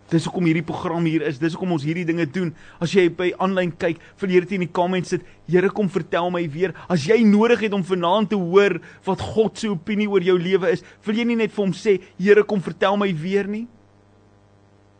Dis 0.08 0.24
hoekom 0.24 0.46
hierdie 0.48 0.64
program 0.64 1.04
hier 1.04 1.22
is. 1.28 1.36
Dis 1.40 1.52
hoekom 1.52 1.74
ons 1.76 1.84
hierdie 1.84 2.06
dinge 2.08 2.24
doen. 2.32 2.54
As 2.80 2.94
jy 2.96 3.10
by 3.12 3.28
aanlyn 3.44 3.74
kyk, 3.76 3.98
vir 4.20 4.32
hierdie 4.32 4.56
in 4.56 4.64
die 4.64 4.72
comments 4.72 5.12
sit, 5.12 5.26
Here 5.48 5.68
kom 5.72 5.88
vertel 5.88 6.28
my 6.32 6.42
weer. 6.52 6.74
As 6.92 7.06
jy 7.08 7.22
nodig 7.24 7.62
het 7.64 7.72
om 7.76 7.84
vanaand 7.84 8.30
te 8.32 8.36
hoor 8.36 8.78
wat 9.06 9.22
God 9.34 9.56
se 9.60 9.68
opinie 9.72 10.08
oor 10.08 10.24
jou 10.24 10.36
lewe 10.40 10.72
is, 10.72 10.84
wil 11.04 11.16
jy 11.16 11.24
nie 11.28 11.38
net 11.40 11.52
vir 11.52 11.64
hom 11.64 11.74
sê, 11.76 11.98
Here 12.20 12.44
kom 12.44 12.60
vertel 12.64 12.96
my 13.00 13.08
weer 13.16 13.48
nie? 13.48 13.66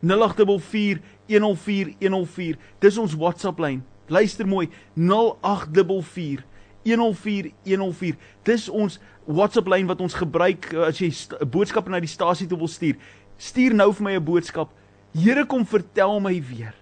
084 0.05 1.01
104 1.29 1.95
104. 2.01 2.59
Dis 2.81 2.99
ons 3.01 3.17
WhatsApp 3.19 3.61
lyn. 3.61 3.83
Luister 4.09 4.49
mooi. 4.49 4.69
084 4.97 6.45
104 6.85 7.53
104. 7.65 8.19
Dis 8.45 8.69
ons 8.69 8.99
WhatsApp 9.29 9.69
lyn 9.69 9.89
wat 9.89 10.01
ons 10.05 10.17
gebruik 10.17 10.71
uh, 10.73 10.89
as 10.89 11.01
jy 11.01 11.11
'n 11.13 11.49
boodskap 11.49 11.89
na 11.89 12.01
die 12.01 12.09
stasie 12.09 12.49
toe 12.49 12.59
wil 12.59 12.69
stuur. 12.69 12.97
Stuur 13.39 13.75
nou 13.75 13.93
vir 13.93 14.05
my 14.05 14.15
'n 14.17 14.25
boodskap 14.25 14.73
Here 15.19 15.45
kom 15.47 15.67
vertel 15.67 16.21
my 16.23 16.37
weer. 16.43 16.75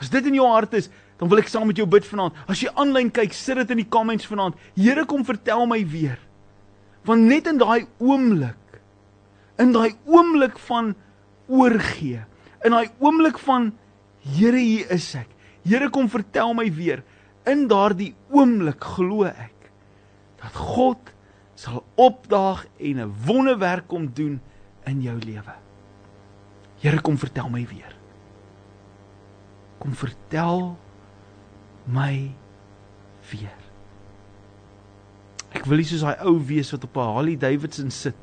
As 0.00 0.10
dit 0.12 0.26
in 0.28 0.36
jou 0.36 0.46
hart 0.50 0.74
is, 0.76 0.90
dan 1.16 1.30
wil 1.32 1.40
ek 1.40 1.48
saam 1.48 1.66
met 1.70 1.78
jou 1.80 1.86
bid 1.88 2.04
vanaand. 2.04 2.36
As 2.50 2.60
jy 2.60 2.68
aanlyn 2.76 3.08
kyk, 3.14 3.32
sit 3.32 3.56
dit 3.62 3.72
in 3.72 3.80
die 3.80 3.88
comments 3.88 4.28
vanaand. 4.28 4.58
Here 4.76 5.06
kom 5.08 5.24
vertel 5.24 5.64
my 5.68 5.80
weer. 5.88 6.18
Want 7.08 7.24
net 7.30 7.48
in 7.48 7.60
daai 7.62 7.86
oomblik, 8.02 8.80
in 9.62 9.72
daai 9.72 9.94
oomblik 10.04 10.58
van 10.66 10.92
oorgee, 11.48 12.20
in 12.66 12.74
daai 12.74 12.90
oomblik 13.00 13.38
van 13.46 13.70
Here, 14.26 14.58
hier 14.58 14.90
is 14.90 15.06
ek. 15.14 15.28
Here 15.66 15.88
kom 15.94 16.08
vertel 16.10 16.54
my 16.58 16.66
weer. 16.74 17.04
In 17.46 17.66
daardie 17.70 18.12
oomblik 18.34 18.82
glo 18.96 19.28
ek 19.28 19.52
dat 20.40 20.56
God 20.58 21.12
sal 21.56 21.84
opdaag 21.94 22.66
en 22.78 22.98
'n 23.00 23.14
wonderwerk 23.26 23.86
kom 23.88 24.10
doen 24.12 24.40
in 24.86 25.02
jou 25.02 25.16
lewe. 25.18 25.54
Here 26.82 27.00
kom 27.00 27.18
vertel 27.18 27.48
my 27.48 27.66
weer. 27.66 27.94
Kom 29.78 29.94
vertel 29.94 30.76
my 31.84 32.32
weer. 33.30 33.62
Ek 35.56 35.64
wil 35.64 35.80
nie 35.80 35.88
soos 35.88 36.04
daai 36.04 36.20
ou 36.26 36.36
wees 36.48 36.72
wat 36.74 36.84
op 36.84 36.96
'n 36.96 37.12
Harley 37.14 37.36
Davidson 37.36 37.90
sit 37.90 38.18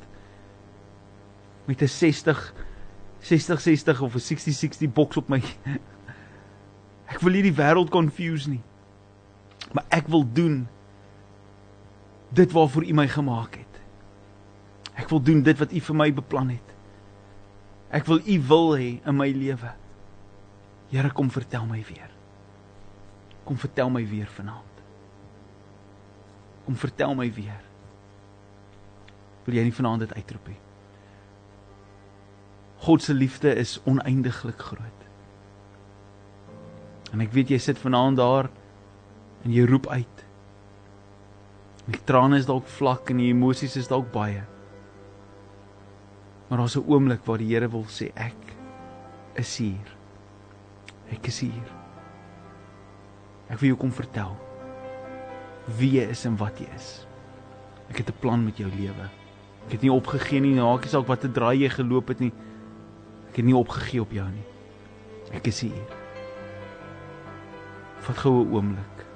met 1.66 1.82
'n 1.82 1.88
60 1.88 2.54
60 3.20 3.60
60 3.60 4.00
of 4.00 4.14
'n 4.14 4.20
60 4.20 4.54
60 4.54 4.92
boks 4.92 5.16
op 5.16 5.28
my. 5.28 5.42
Ek 7.12 7.20
wil 7.20 7.32
nie 7.32 7.42
die 7.42 7.56
wêreld 7.56 7.90
confuse 7.90 8.50
nie. 8.50 8.62
Maar 9.72 9.84
ek 9.88 10.06
wil 10.06 10.24
doen 10.32 10.68
dit 12.34 12.52
waarvoor 12.52 12.84
U 12.84 12.92
my 12.92 13.08
gemaak 13.08 13.54
het. 13.54 13.80
Ek 14.94 15.08
wil 15.08 15.22
doen 15.22 15.42
dit 15.42 15.58
wat 15.58 15.72
U 15.72 15.80
vir 15.80 15.96
my 15.96 16.12
beplan 16.12 16.48
het. 16.48 16.73
Ek 17.94 18.08
wil 18.10 18.18
U 18.26 18.38
wil 18.48 18.72
hê 18.74 18.88
in 19.06 19.16
my 19.16 19.28
lewe. 19.30 19.70
Here 20.90 21.10
kom 21.14 21.30
vertel 21.30 21.66
my 21.66 21.78
weer. 21.86 22.10
Kom 23.46 23.58
vertel 23.60 23.90
my 23.92 24.02
weer 24.08 24.30
vanaand. 24.34 24.82
Kom 26.64 26.76
vertel 26.80 27.14
my 27.14 27.28
weer. 27.36 27.62
Wil 29.44 29.58
jy 29.60 29.66
nie 29.66 29.76
vanaand 29.76 30.06
dit 30.06 30.14
uitroep 30.16 30.48
nie? 30.48 30.60
God 32.84 33.02
se 33.02 33.14
liefde 33.14 33.52
is 33.56 33.78
oneindiglik 33.88 34.60
groot. 34.60 35.04
En 37.14 37.22
ek 37.22 37.32
weet 37.36 37.52
jy 37.54 37.60
sit 37.62 37.78
vanaand 37.80 38.18
daar 38.18 38.50
en 39.44 39.52
jy 39.54 39.64
roep 39.68 39.86
uit. 39.92 40.24
Die 41.84 42.00
trane 42.08 42.40
is 42.40 42.48
dalk 42.48 42.66
vlak 42.80 43.12
en 43.12 43.20
die 43.20 43.30
emosies 43.30 43.76
is 43.80 43.88
dalk 43.92 44.10
baie. 44.12 44.42
Maar 46.48 46.58
daar's 46.58 46.76
'n 46.76 46.84
oomblik 46.86 47.24
waar 47.24 47.38
die 47.38 47.54
Here 47.54 47.68
wil 47.68 47.84
sê 47.84 48.10
ek 48.14 48.56
is 49.34 49.58
hier. 49.58 49.96
Ek 51.10 51.26
is 51.26 51.40
hier. 51.40 51.68
Ek 53.48 53.58
wil 53.58 53.68
jou 53.68 53.78
kom 53.78 53.92
vertel 53.92 54.36
wie 55.66 55.94
jy 55.96 56.08
is 56.12 56.24
en 56.28 56.36
wat 56.36 56.58
jy 56.60 56.68
is. 56.76 57.06
Ek 57.88 57.98
het 57.98 58.08
'n 58.08 58.20
plan 58.20 58.44
met 58.44 58.56
jou 58.56 58.70
lewe. 58.70 59.08
Ek 59.66 59.72
het 59.72 59.82
nie 59.82 59.92
opgegee 59.92 60.40
nie, 60.40 60.54
maakie 60.54 60.90
saak 60.90 61.06
watter 61.06 61.32
draai 61.32 61.58
jy 61.58 61.68
geloop 61.68 62.08
het 62.08 62.20
nie. 62.20 62.32
Ek 63.30 63.36
het 63.36 63.44
nie 63.44 63.56
opgegee 63.56 64.00
op 64.00 64.12
jou 64.12 64.28
nie. 64.28 64.44
Ek 65.32 65.46
is 65.46 65.60
hier. 65.60 65.86
Vat 68.00 68.16
gou 68.16 68.44
'n 68.44 68.52
oomblik. 68.52 69.06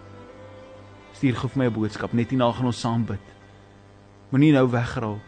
Stuur 1.13 1.37
gou 1.37 1.49
vir 1.49 1.59
my 1.59 1.67
'n 1.67 1.73
boodskap 1.73 2.13
net 2.13 2.31
hierna 2.31 2.53
gaan 2.53 2.67
ons 2.67 2.81
saam 2.81 3.05
bid. 3.05 3.21
Moenie 4.31 4.53
nou 4.53 4.71
wegraal. 4.71 5.19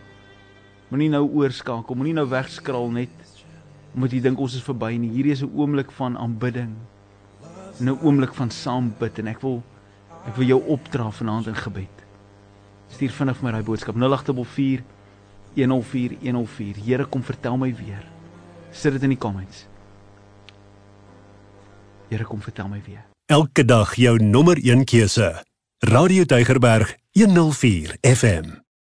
Moenie 0.91 1.11
nou 1.13 1.23
oorskakel, 1.39 1.95
moenie 1.95 2.17
nou 2.17 2.27
wegskraal 2.29 2.91
net 2.91 3.11
omdat 3.95 4.15
jy 4.15 4.21
dink 4.23 4.39
ons 4.43 4.55
is 4.55 4.63
verby 4.63 4.97
nie. 4.99 5.11
Hierdie 5.11 5.33
is 5.33 5.43
'n 5.43 5.51
oomblik 5.55 5.91
van 5.93 6.17
aanbidding. 6.17 6.75
'n 7.81 7.99
Oomblik 8.03 8.35
van 8.35 8.51
saam 8.51 8.95
bid 8.99 9.19
en 9.19 9.27
ek 9.27 9.41
wil 9.41 9.63
ek 10.27 10.37
wil 10.37 10.47
jou 10.47 10.63
opdra 10.67 11.11
vanaand 11.11 11.47
in 11.47 11.55
gebed. 11.55 11.97
Stuur 12.89 13.11
vinnig 13.11 13.37
vir 13.37 13.45
my 13.45 13.53
daai 13.53 13.63
boodskap 13.63 13.95
0844 13.97 14.83
104 15.55 16.17
104. 16.21 16.77
Here 16.85 17.05
kom 17.05 17.23
vertel 17.23 17.57
my 17.57 17.75
weer. 17.75 18.05
Sit 18.71 18.93
dit 18.93 19.03
in 19.03 19.15
die 19.15 19.19
comments. 19.19 19.67
Here 22.09 22.25
kom 22.25 22.43
vertel 22.43 22.69
my 22.69 22.83
weer. 22.87 23.05
Elke 23.27 23.65
dag 23.65 23.95
jou 23.95 24.19
nommer 24.19 24.59
1 24.59 24.85
keuse. 24.85 25.45
Radio 25.79 26.25
Deugerberg 26.25 26.97
104 27.13 27.97
FM. 28.03 28.70